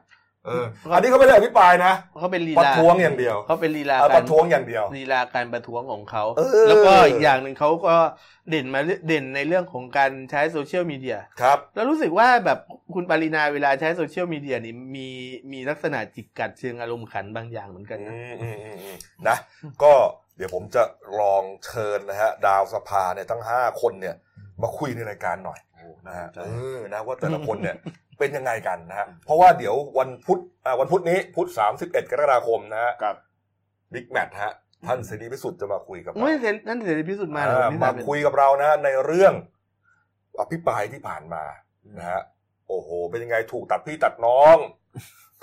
[0.45, 7.95] เอออันนี้เขาไม่ได้อภิปรายนะเขาเป็นลีลาประท้วงอย่างเดียวเขาเป็นลีลาเอาการประท้วงอย่างเดียวลีลาการประท้วงของเขาเออแล้วก็อีกอย่างหนึ่งเขาก็
[8.49, 12.59] เด่นมาเรื่องเด่นในเรื่องของการใช้โซเชียลมีเดียครับ แล้วรู้สึกว่าแบบ
[12.93, 15.07] คุณปารีณาเวลาใช้โซเชียลมีเดียนี่มี
[15.51, 18.95] มีลักษณะจิกกัดเชิงอารมณ์ขันบางอย่างเหมือนกันอืนะมอืมอืมอืม
[19.27, 19.37] นะ
[19.83, 19.93] ก็
[20.37, 20.83] เดี๋ยวผมจะ
[21.19, 24.15] ลองเชิญนะฮะ ดาวสภาเนี่ยทั้งห้าคนเนี่ย
[24.61, 25.59] มาคุยในรายการหน่อย
[26.07, 27.75] นะฮะเออนะว่าแต่ละคนเนี่ย
[28.19, 33.15] เป็นยังไงกันนะฮะเพราะว่าเดี๋ยววันพุธอ่าวันพุธนี้พุธสามสิบเอ็ดกรกฎาคมนะฮะกับ
[33.93, 34.53] บิ๊กแมทฮะ
[34.87, 39.33] ท่านเสรีพิสุทธิ์จะมาคุยกับเราไม่เสร็จนั่นเสรีพิสุทธิ์มาเหรออ่าวันนี้มาเป็นคุยกับเรานะในเรื่อง
[40.41, 41.43] อภิปรายที่ผ่านมา
[41.97, 42.21] นะฮะ
[42.67, 44.57] โอ้โห เป็นยังไงถูกตัดพี่ตัดน้อง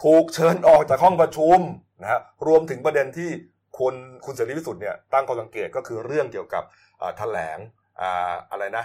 [0.04, 1.58] ถูกเชิญออกจากห้องประชุม
[2.02, 3.30] นะฮะรวมถึงประเด็นที่
[3.78, 6.64] คนคุณเสรีพิสุทธิ์เนี่ยตั้งข้อสังเกตก็คือเรื่องเกี่ยวกับ
[7.00, 7.58] อ่าแถลง
[8.00, 8.84] อ่าอะไรนะ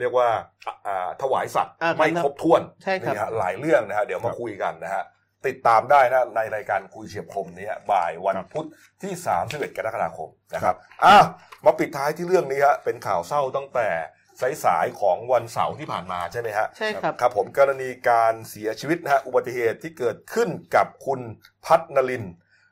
[0.00, 0.28] เรียกว่า
[0.86, 5.04] อ่าถวายสัตว์อ่าไม่ครบถ้วนใช่ครับนี่ฮะหลายเรื่องนะฮะเดี๋ยวมาครับคุยกันนะฮะ
[5.46, 8.66] ติดตามได้นะในรายการคุยเฉียบคมนี้บ่ายวันครับพุธ
[9.02, 9.12] ที่
[9.46, 11.16] 31กรกฎาคมนะครับอะ
[11.64, 13.88] มาปิดท้ายที่เรื่องนี้ฮะเป็นข่าวเศร้าตั้งแต่
[14.64, 21.20] สายๆของวันเสาร์ที่ผ่านมาใช่ไหมฮะใช่ครับครับผมกรณีการเสียชีวิตนะฮะอุบัติเหตุที่เกิดขึ้นกับคุณ
[21.66, 22.24] พัฒนลิน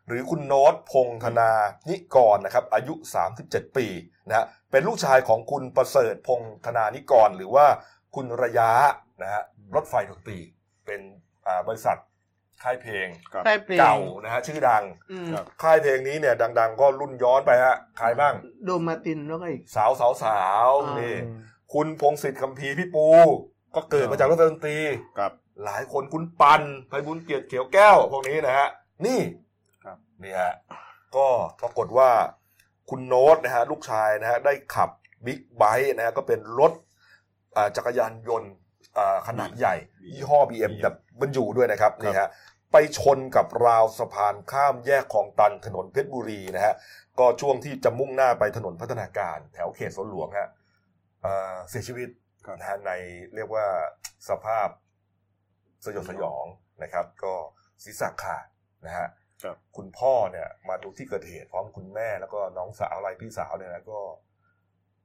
[0.09, 1.51] หรือคุณโน้ตพงธนา
[1.89, 2.95] นิกรนะครับอายุ
[3.35, 3.87] 37 ปี
[4.29, 4.45] นะฮะ
[4.75, 7.67] เป็นลูกชายของคุณประเสริฐพงธนานิกร หรือว่า
[8.15, 8.71] คุณระยะ
[9.23, 9.43] นะฮะ
[9.75, 10.39] รถไฟดนตรี
[10.87, 11.01] เป็น
[11.47, 11.97] อ่าบริษัท
[12.63, 21.17] ค่ายเพลงกับใช่เพลงเก่านะฮะชื่อดังอืมครับค่ายเพลงนี้เนี่ยดัง ๆ ก็รุ่นย้อนไปฮะใครบ้าง โดมมาร์ตินแล้วก็อีกสาวสาวสาวอ่านี่
[21.75, 23.07] คุณพงศิษฐ์คัมภีร์พี่ปู
[23.77, 24.79] ก็เกิดมาจากรถไฟดนตรี
[25.19, 25.33] กับ
[25.65, 28.69] หลายคนคุณปันไพบุญเกียรติเขียวแก้ว พวกนี้นะฮะ
[29.07, 29.21] นี่
[29.85, 30.53] ครับนี่ฮะ
[31.17, 31.27] ก็
[31.63, 32.11] ปรากฏว่า
[32.91, 34.91] คุณโน้ตนะฮะลูกชายนะฮะได้ขับ
[35.27, 36.73] บิ๊กไบค์นะฮะก็เป็นรถ
[37.57, 38.53] อ่าจักรยานยนต์
[38.99, 39.75] อ่าขนาดใหญ่
[40.15, 42.29] ยี่ห้อ BM แบบบรรจุด้วยนะครับนี่ฮะ
[42.73, 46.75] ไปชนกับราวสะพานข้ามแยกคลองตันถนนเพชรบุรีนะฮะ
[47.19, 50.49] ก็ช่วงที่จะมุ่งหน้าไปถนนพัฒนาการแถวเขตสวนหลวงฮะ
[51.23, 52.09] เอ่อเสียชีวิต
[52.47, 52.91] ครับนะฮะใน
[53.35, 53.67] เรียกว่า
[54.29, 54.69] สภาพ
[55.85, 56.45] สยดสยอง
[56.83, 57.35] นะครับ ก็
[57.85, 58.45] ศีรษะขาด
[58.87, 59.07] นะฮะ
[59.45, 64.01] ครับคุณพ่อเนี่ย มาดูที่เกิดเหตุพร้อมคุณแม่แล้วก็น้องสาวอะไรพี่สาวเนี่ยนะก็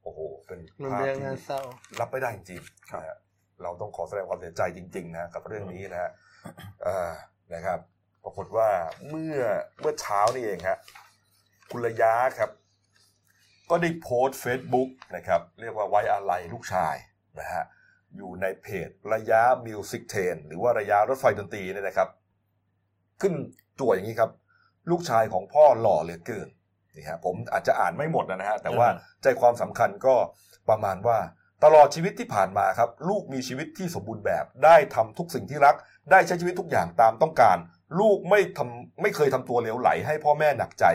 [0.03, 1.61] โอ้โห เป็นมันภาพเรื่องที่น่าเศร้า
[1.99, 3.17] รับไม่ได้จริงๆนะฮะ
[3.63, 6.11] เราต้องขอแสดงความเสียใจจริง ๆ นะกับเรื่องนี้นะฮะ
[6.83, 7.11] เอ่อ
[7.53, 7.79] นะครับ
[8.23, 8.69] ปรากฏว่า
[9.09, 9.37] เมื่อ
[9.79, 10.77] เมื่อเช้านี่เองฮะ
[11.71, 12.51] คุณระยะครับ
[13.69, 16.95] ก็ได้โพสต์เฟซบุ๊กนะครับ เรียกว่าไว้อาลัยลูกชาย
[17.39, 17.63] นะฮะ
[18.17, 22.09] อยู่ในเพจระยะมิวสิกเทนหรือว่าระยะรถไฟดนตรีเนี่ยนะครับ
[23.21, 23.33] ขึ้น
[23.81, 24.31] ตัวอย่างนี้ครับ
[24.89, 26.47] ลูกชายของพ่อหล่อเหลือเกิน
[26.95, 28.87] นี่ฮะผมอาจจะอ่านไม่หมดนะฮะแต่ว่า
[29.23, 30.15] ใจความสำคัญก็
[30.69, 31.17] ประมาณว่า
[31.63, 35.75] ตลอดชีวิตที่ผ่านมาครับ ลูกมีชีวิตที่สมบูรณ์แบบ ได้ทำทุกสิ่งที่รัก
[36.11, 37.57] ได้ใช้ชีวิตทุกอย่างตามต้องการ
[37.99, 40.85] ลูกไม่ทำไม่เคยทำตัวเหลวไหล ให้พ่อแม่หนักใจ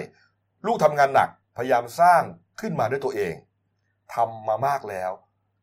[0.67, 2.23] ลูกทำงานหนักพยายามสร้าง
[2.61, 3.35] ขึ้นมาด้วยตัวเอง
[4.15, 5.11] ทำมามากแล้ว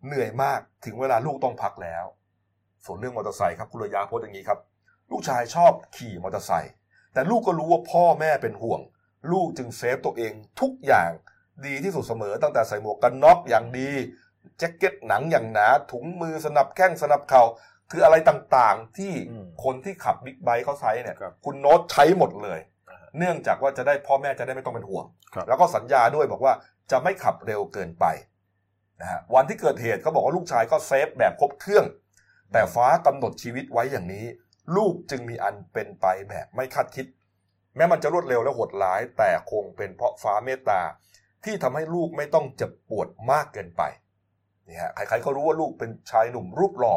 [0.05, 2.05] เหนื่อยมากถึงเวลาลูกต้องพักแล้ว
[2.86, 4.59] ส่วนเรื่องมอเตอร์ไซค์ครับคุณระยะโพสต์อย่างนี้ครับ
[5.11, 6.74] ลูกชายชอบขี่มอเตอร์ไซค์
[7.14, 8.82] แต่ลูกก็รู้ว่าพ่อแม่เป็นห่วง
[9.32, 11.12] ลูกจึง save ตัวเองทุกอย่าง
[11.66, 13.89] ดีที่สุดเสมอตั้งแต่ใส่หมวกกันน็อกอย่างดี
[14.57, 17.43] แจ็คเก็ตหนังอย่างหนา ถุงมือสนับแข้งสนับเข่า
[17.91, 22.59] คืออะไรต่างๆที่อืมคนที่ขับบิ๊กไบค์เขาใช้เนี่ยครับคุณโน้ตใช้หมดเลย
[23.18, 26.53] เนื่องจากว่าจะได้พ่อแม่จะได้ไม่ต้องเป็นห่วงครับแล้วก็สัญญาด้วยบอกว่า
[26.91, 28.05] จะไม่ขับเร็วเกินไป
[29.01, 31.86] นะฮะวันที่เกิดเหตุเขาบอกว่าลูกชายก็ save แบบครบเครื่อง
[32.51, 34.26] แต่ฟ้ากำหนดชีวิตไว้อย่างนี้
[34.76, 37.05] ลูกจึงมีอันเป็นไปแบบไม่คาดคิด
[37.76, 40.82] แม้มันจะรวดเร็วและโหดร้าย แต่คงเป็นเพราะฟ้าเมตตา
[41.43, 43.82] ที่ทำให้ลูกไม่ต้องเจ็บปวดมากเกินไป
[44.68, 46.95] นี่ฮะใครๆก็รู้ว่าลูกเป็นชายหนุ่มรูปหล่อ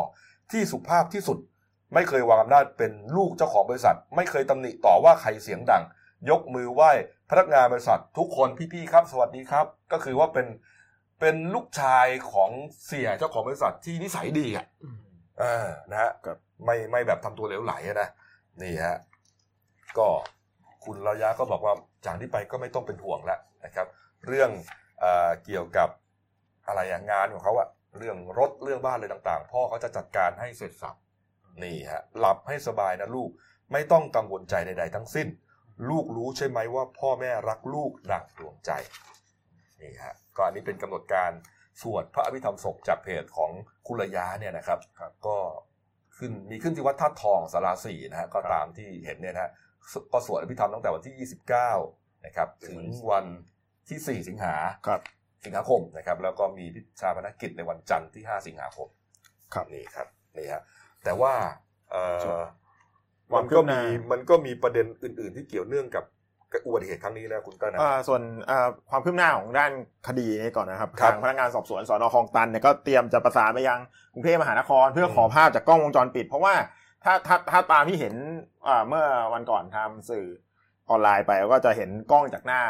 [0.52, 1.38] ที่สุภาพที่สุด
[1.94, 5.82] ไม่เคยวางอำนาจเป็นลูกเจ้าของบริษัท ไม่เคยตำหนิต่อว่าใครเสียงดัง
[6.30, 6.90] ยกมือไหว้
[7.30, 10.46] พนักงานบริษัท ทุกคนพี่ๆครับ สวัสดีครับ ก็คือว่าเป็น
[11.20, 12.50] เป็นลูกชายของ
[12.86, 14.96] เสียเจ้าของบริษัทที่นิสัยดีอะอืม
[15.40, 18.08] เออนะฮะครับ ไม่ไม่แบบทำตัวเหลวไหลอะนะ
[18.62, 18.96] นี่ฮะ
[19.98, 20.08] ก็
[20.84, 21.74] คุณระยะก็บอกว่า
[22.06, 23.86] จากนี้ไปก็ไม่ต้องเป็นห่วงแล้วนะครับ
[24.26, 24.50] เรื่อง
[25.00, 25.88] เออเกี่ยวกับ
[26.66, 30.96] อะไรอะงานของเขาอะเรื่องรถเรื่องบ้านอะไรต่าง ๆ พ่อเขาจะจัดการให้เสร็จสับ
[31.62, 33.30] นี่ฮะหลับให้สบายนะลูก
[33.72, 35.28] ไม่ต้องกังวลใจใด ๆ ทั้งสิ้น
[35.90, 38.70] ลูกรู้ใช่ไหมว่าพ่อแม่รักลูกดังดวงใจ
[39.80, 41.30] นี่ฮะก็อันนี้เป็นกำหนดการ
[41.82, 43.50] สวดพระอภิธรรมศพจากเพจของ
[43.86, 45.36] คุณระยะเนี่ยนะครับครับก็
[46.18, 49.50] ขึ้นมีขึ้นที่วัดท่าตุทองสาราสี่นะฮะก็ครับตามที่เห็นเนี่ยนะฮะ
[49.92, 51.28] สก็สวดอภิธรรมตั้งแต่วันที่
[51.80, 53.24] 29นะครับถึงวัน
[53.88, 54.54] ที่ 4 สิงหา
[54.86, 55.00] ครับ
[55.44, 58.88] สิงหาคมนะครับ แล้วก็มีพิชาพนกิจในวันจันทร์ที่ 5 สิงหาคม
[59.54, 60.62] ครับนี่ครับนี่ฮะ
[61.04, 61.34] แต่ว่า
[61.90, 62.02] เอ่
[62.38, 62.40] อ
[63.30, 66.13] ความัมนคืก็บหมีน้ามันก็มีประเด็นอื่น ๆ ที่เกี่ยวเนื่องกับกับ
[66.66, 69.72] อุบัติเหตุครั้งนี้นะคุณต้นนะอ่าส่วนอ่าความคืบหน้าของด้าน
[70.08, 73.78] คดีนี้ก่อนนะครับครับทางพนักงานสอบสวนสอนอคลองตันเนี่ยก็เตรียมจะประสานไปยัง
[74.14, 76.54] กรุงเทพมหานคร เพื่อขอภาพจากกล้องวงจรปิด เพราะว่า
[77.04, 78.14] ถ้าถ้าถ้าตามที่เห็น
[78.68, 80.26] อ่าเมื่อวันก่อนทำสื่อ
[80.90, 82.62] ออนไลน์ไปก็จะเห็นกล้องจากหน้า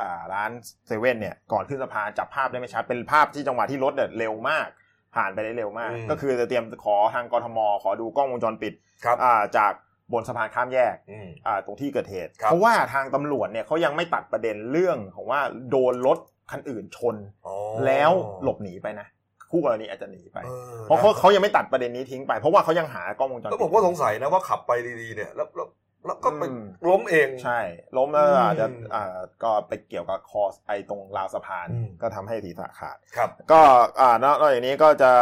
[0.00, 0.50] อ่าร้าน
[0.86, 4.68] เซเว่นเนี่ยก่อนขึ้นสะพานจับภาพได้ไม่ชัดเป็นภาพที่จังหวะที่รถเนี่ยเร็วมาก
[5.16, 8.72] ผ่านไปได้เร็วมากอืมก็คือจะเตรียมขอทางกทมขอดูกล้องวงจรปิด
[9.04, 9.72] ครับอ่าจาก
[10.12, 15.40] บนสะพานข้ามแยกอืมอ่าตรงที่เกิดเหตุครับเพราะว่าทางตำรวจเนี่ยเขายังไม่ตัดประเด็นเรื่องของว่า
[15.70, 16.18] โดนรถ
[16.50, 17.54] คันอื่นชนอ๋อ
[17.86, 18.10] แล้ว
[18.42, 19.06] หลบหนีไปนะ
[19.50, 25.68] คู่กรณีอาจจะหนีไปออเพราะเขาเขายังไม่ตัดประเด็นนี้ทิ้งไปเพราะว่าเขายังหากล้องวงจรแล้วปิผดมก็สงสัยนะว่าขับไปดีๆเนี่ยแล้วแล้ว
[26.06, 27.60] แล้วก็ไปอืมล้มเองใช่
[27.96, 33.60] ล้มแล้วอืมอาจจะอ่าก็ไปเกี่ยวกับคอไอตรงราวสะพานอืมก็ทำให้ศีรษะขาดครับ ก็
[34.00, 35.12] อ่านอกนอกจากนี้ก็จะ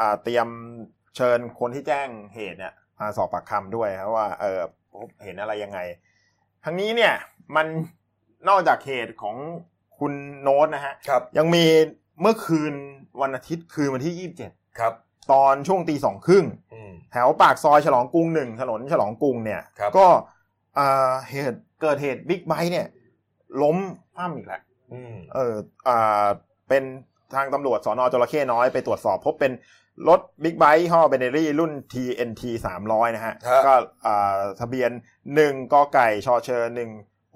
[0.00, 0.48] อ่าเตรียม
[1.16, 4.60] เชิญคนที่แจ้งเหตุเนี่ย มาสอบปากคำด้วยครับว่าเออ
[4.92, 5.78] พบเห็นอะไรยังไง
[6.64, 7.14] ทั้งนี้เนี่ย
[7.56, 7.66] มัน
[8.48, 9.36] นอกจากเหตุของ
[9.98, 11.64] คุณโน้ตนะฮะครับยังมี
[12.20, 12.74] เมื่อคืน
[13.22, 14.92] วันอาทิตย์คืนวันที่27ครับ
[15.32, 20.06] ตอนช่วงตีสองครึ่งอืมแถวปากซอยฉลองกรุงหนึ่งถนนฉลองกรุงเนี่ยครับก็
[20.78, 22.86] อ่าเหตุเกิดเหตุบิ๊กไบค์เนี่ย
[23.62, 23.78] ล้ม
[24.14, 25.54] คว่ำอีกแล้วอืมเออ
[25.88, 26.26] อ่า
[26.68, 26.84] เป็น
[27.34, 29.52] ทางตำรวจสอนอจระเข้น้อยไปตรวจสอบ พบเป็น
[30.08, 32.42] รถบิ๊กไบค์ยี่ห้อ Benelli รุ่น TNT
[32.80, 33.74] 300 นะฮะฮะก็
[34.06, 34.90] อ่าทะเบียน
[35.32, 36.72] 1กไก่ชอเชอร์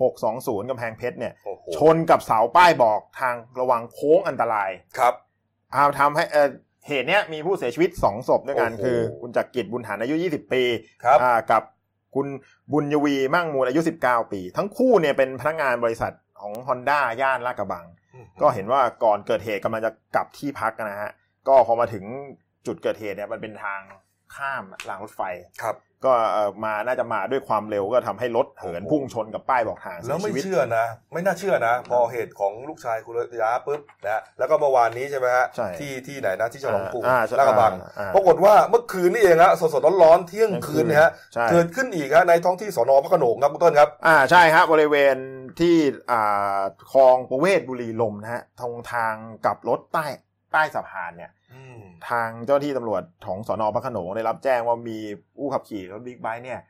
[0.03, 5.15] 1620กำแพงเพชรเนี่ยโอ้โหชนกับเสาป้ายบอกทางระวังโค้งอันตรายครับ
[5.75, 6.49] อาทำให้เออ
[6.89, 10.63] เหตุเนี้ยมีผู้เสียชีวิต 2 ศพด้วยกันโอ้โหคือ คุณจักรกิจบุญหารอายุ 20 ปี
[11.05, 11.63] ครับอ่ากับ
[12.15, 12.27] คุณ
[12.73, 17.87] บุญยวีมั่งมูลอายุ 19 ปี ทั้งคู่เนี่ยเป็นพนักงานบริษัทของ Honda ย่านลาดกระบัง
[18.41, 21.11] ก็เห็นว่าก่อนเกิดเหตุกำลังจะกลับที่พักนะฮะ
[21.49, 22.05] ก็พอมาถึง
[22.67, 23.81] จุดเกิดเหตุเนี่ยมันเป็นทาง
[24.37, 25.23] ข้ามรางรถไฟ
[25.63, 45.17] ครับ ก็เอ่อมาน่าจะมาด้วยความเร็วก็ทำให้รถเหินโอ้โหพุ่งชนกับป้ายบอกทางเสีแล้วยไม่ชีวิต เชื่อนะ ไม่น่าเชื่อนะ พอเหตุของลูกชายคุณระยะปุ๊บนะฮะแล้วก็เมื่อวานนี้ใช่ไหมฮะใช่ที่ที่ไหนนะที่ฉลองกรุงอ่าใช่ลาดกระบังอ่าปรากฏว่าเมื่อคืนนี่เองฮะสดๆร้อนๆเที่ยงคืนเนยฮะใช่ เกิดขึ้นอีกฮะในท้องที่สอนอพระโขนงครับคุณต้นครับ อ่าใช่ครับบริเวณ
[45.61, 45.77] ที่
[46.13, 46.61] อ่า
[46.93, 50.07] คลองประเวศบุรีลมย์นะฮะทางทางกลับรถใต้
[50.53, 51.31] ใต้สะพานเนี่ย
[52.11, 54.99] ทางเจ้าหน้าที่ตำรวจของสอนอพระโขนงได้รับแจ้งว่ามี
[55.37, 56.61] ผู้ขับขี่รถบิ๊กไบค์เนี่ย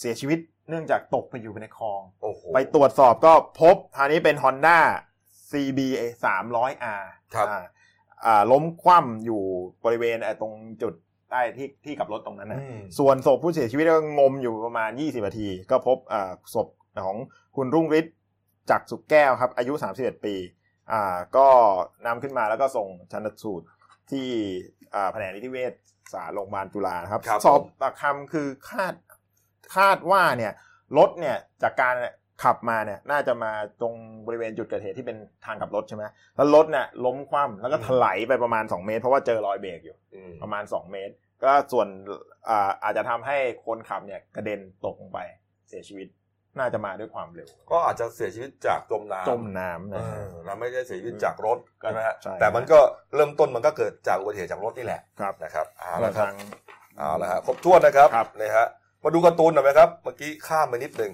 [0.00, 0.38] เสียชีวิต
[0.68, 4.78] เนื่องจากตกไปอยู่ในคลองโอ้โหไปตรวจสอบก็พบอันนี้เป็น Honda
[5.50, 5.80] CB
[6.24, 7.02] 300R
[7.34, 7.62] ครับอ่า
[8.26, 9.42] อ่าล้มคว่ำอยู่
[9.84, 10.94] บริเวณไอ้ตรงจุด
[11.30, 16.68] ใต้ที่ที่กลับรถตรงนั้นนะอืมส่วนศพผู้เสียชีวิตก็งมอยู่ประมาณ 20นาที ก็พบอ่าศพ
[17.06, 17.16] ของ
[17.56, 18.14] คุณรุ่งฤทธิ์
[18.70, 20.34] จักรสุกแก้วครับ อายุ 31 ปี
[20.92, 21.48] อ่า ก็
[22.06, 23.64] นำขึ้นมาแล้วก็ส่งชันสูตร
[24.10, 24.28] ที่
[24.94, 25.72] อ่าแผนกนิติเวช
[26.12, 28.94] ศาลโรงพยาบาลจุฬานะครับครับสอบผมปากคำคือคาด
[29.76, 30.52] คาดว่าเนี่ย
[30.98, 31.94] รถเนี่ยจากการ
[32.42, 33.94] ขับมาเนี่ยน่าจะมาตรง
[34.26, 36.04] บริเวณจุดเกิดเหตุที่เป็นทางกลับรถใช่ไหม
[36.36, 41.88] แล้วรถเนี่ยล้มคว่ำแล้วก็ถลายไปประมาณ 2 เมตร เพราะว่าเจอรอยเบรกอยู่อืมประมาณ 2 เมตร ก็ส่วน
[42.48, 45.18] อ่าอาจจะทำให้คนขับเนี่ยกระเด็นตกลงไป
[45.68, 46.06] เสียชีวิต
[46.58, 52.78] น่าจะมาด้วยความเร็ว ก็อาจจะเสียชีวิตจากจมน้ำจมน้ำเอนะฮะอนะไม่ได้เสียชีวิตจากรถก็ใช่ไหมฮะใช่แต่มันก็
[53.14, 56.34] เริ่มต้นมันก็เกิดจากอุบัติเหตุจากรถนี่แหละครับนะครับเอาแล้ละวครับทาง
[56.98, 58.66] เอาละฮะครบถ้วนนะครับครับนะฮะ
[59.02, 61.12] มาดูการ์ตูนหน่อยไหมครับ เมื่อกี้ข้ามไปนิดหนึ่ง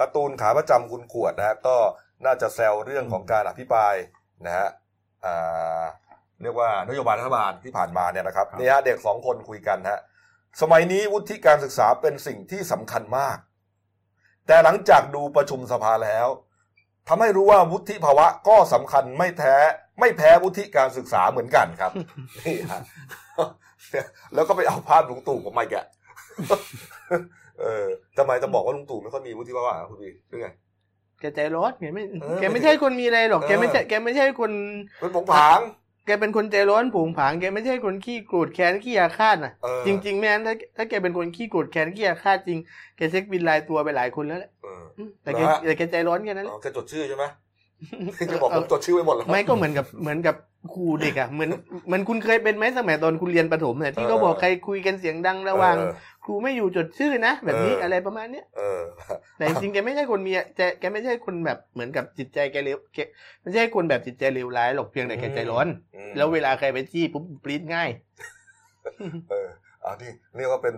[0.00, 1.76] การ์ตูนขาประจำคุณขวดนะฮะก็
[2.24, 3.94] น่าจะแซวเรื่องของการอภิปราย
[4.46, 4.68] นะฮะ
[5.24, 5.84] อ่า
[6.42, 10.00] เรียกว่านโยบายรัฐบาลที่ผ่านมาเนี่ยนะครับครับนี่ฮะเด็กสองคนคุยกันฮะ
[10.60, 13.38] สมัยนี้วุฒิการศึกษาเป็นสิ่งที่สำคัญมาก
[14.46, 16.28] แต่หลังจากดูประชุมสภาแล้ว
[17.08, 19.56] ทำให้รู้ว่าวุฒิภาวะก็สำคัญไม่แท้
[20.00, 21.92] ไม่แพ้วุฒิการศึกษาเหมือนกันครับ
[22.38, 22.80] นี่ฮะ
[24.34, 25.84] แล้วก็ไปเอาภาพลุงตู่กับไมแกะ
[27.60, 27.84] เออ
[28.18, 30.48] ทำไมจะบอกว่าลุงตู่ไม่ค่อยมีวุฒิภาวะอะคุณพี่หรือไง
[31.20, 34.52] แกใจร้อนแกไม่เออแกไม่ใช่คนมีอะไรหรอกเออแกไม่ใช่แกไม่ใช่คน
[35.00, 35.58] เป็นผงผาง
[36.06, 42.58] แกเป็นคนใจร้อนผงผางแกไม่ใช่คนขี้โกรธแค้นขี้อาฆาตน่ะเออจริงๆแม่นถ้าถ้าแกเป็นคนขี้โกรธแค้นขี้อาฆาตจริง
[42.96, 47.24] แกเช็คบินรายตัวไปหลายคนแล้วแหละเอออืมแต่แกเหรอฮะแต่แกใจร้อนแค่นั้นแหอ๋ละอแกจดชื่อใช่ไหม
[48.32, 50.36] จะบอกผมจดชื่อไว้หมดแล้วไม่ก็เหมือนกับเหมือนกับ
[50.74, 51.50] ครูเด็กอะเหมือน
[51.86, 55.92] เหมือนคุณเคยเป็นไหมสมัยตอนคุณเรียนประถมเนี่ยที่เขาบอกใครคุยกันเสียงดังระหว่างเออ
[56.24, 58.80] ครูไม่อยู่จดชื่อนะแบบนี้เออออะไรประมาณเนี้ยเออ
[59.36, 62.98] แต่จริงๆแกไม่ใช่คนมีแกแกไม่ใช่คนแบบเหมือนกับจิตใจแกเลวแก
[63.42, 65.66] ไม่ใช่คนแบบจิตใจเลวร้ายหรอกเพียงแต่แกใจร้อน
[65.96, 67.90] อืมแล้วเวลาใครไปจี้ปุ๊บปรี๊ดง่าย
[69.30, 69.48] เออ
[69.82, 70.74] เอานี่เรียกว่าเป็น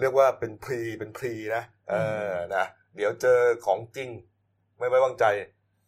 [0.00, 1.94] เรียกว่าเป็นพรีเป็นพรีนะเอ
[2.30, 2.64] อนะ
[2.96, 4.08] เดี๋ยวเจอของจริง
[4.78, 5.24] ไม่ไว้วางใจ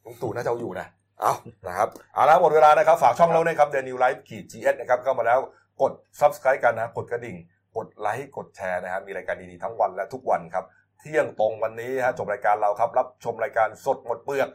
[0.05, 0.87] ลุงตู่น่าจะเอาอยู่นะ
[1.21, 1.33] เอา
[1.67, 5.39] นะครับเอาละหมดเวลานะครับ ฝากช่องเราด้วยครับเดลินิวส์ขีด GS นะครับเข้ามาแล้ว
[5.83, 7.37] กด subscribe กันนะ กดกระดิ่ง
[7.77, 10.65] กดไลค์กดแชร์นะฮะมีรายการดีๆทั้งวันและทุกวันครับ
[10.99, 14.49] เที่ยงตรงวันนี้ฮะจบรายการเราครับ รับชมรายการสดหมดเปลือก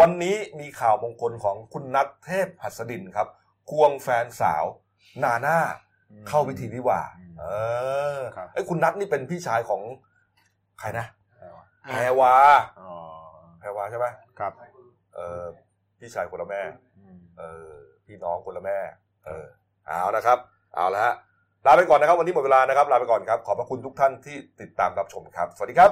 [0.00, 3.28] วันนี้มีข่าวมงคลของคุณนัทเทพหัสดินครับ
[3.70, 4.64] ควงแฟนสาว
[5.22, 5.58] นาน่า
[6.28, 7.44] เข้าพิธีวิวาห์อืมเอ
[8.18, 9.82] อครับไอ้ยคุณนัทนี่เป็นพี่ชายของ
[10.80, 11.06] ใครนะ
[11.84, 12.34] แพรอ่าวา
[12.80, 12.92] อ๋อ
[13.58, 14.06] แพรวาใช่ไหม
[14.38, 14.52] ครับ
[15.14, 15.42] เออ
[15.98, 16.60] พี่ชายคนละแม่
[16.98, 17.70] อืมเออ
[18.06, 18.78] พี่น้องคนละแม่
[19.26, 19.46] เออ
[19.86, 20.38] เอานะครับ
[20.74, 21.14] เอาละฮะ
[21.66, 25.90] ลาไปก่อนนะครับ วันนี้หมดเวลานะครับ ลาไปก่อนครับ ขอบพระคุณทุกท่านที่ติดตามรับชมครับ สวัสดีครับ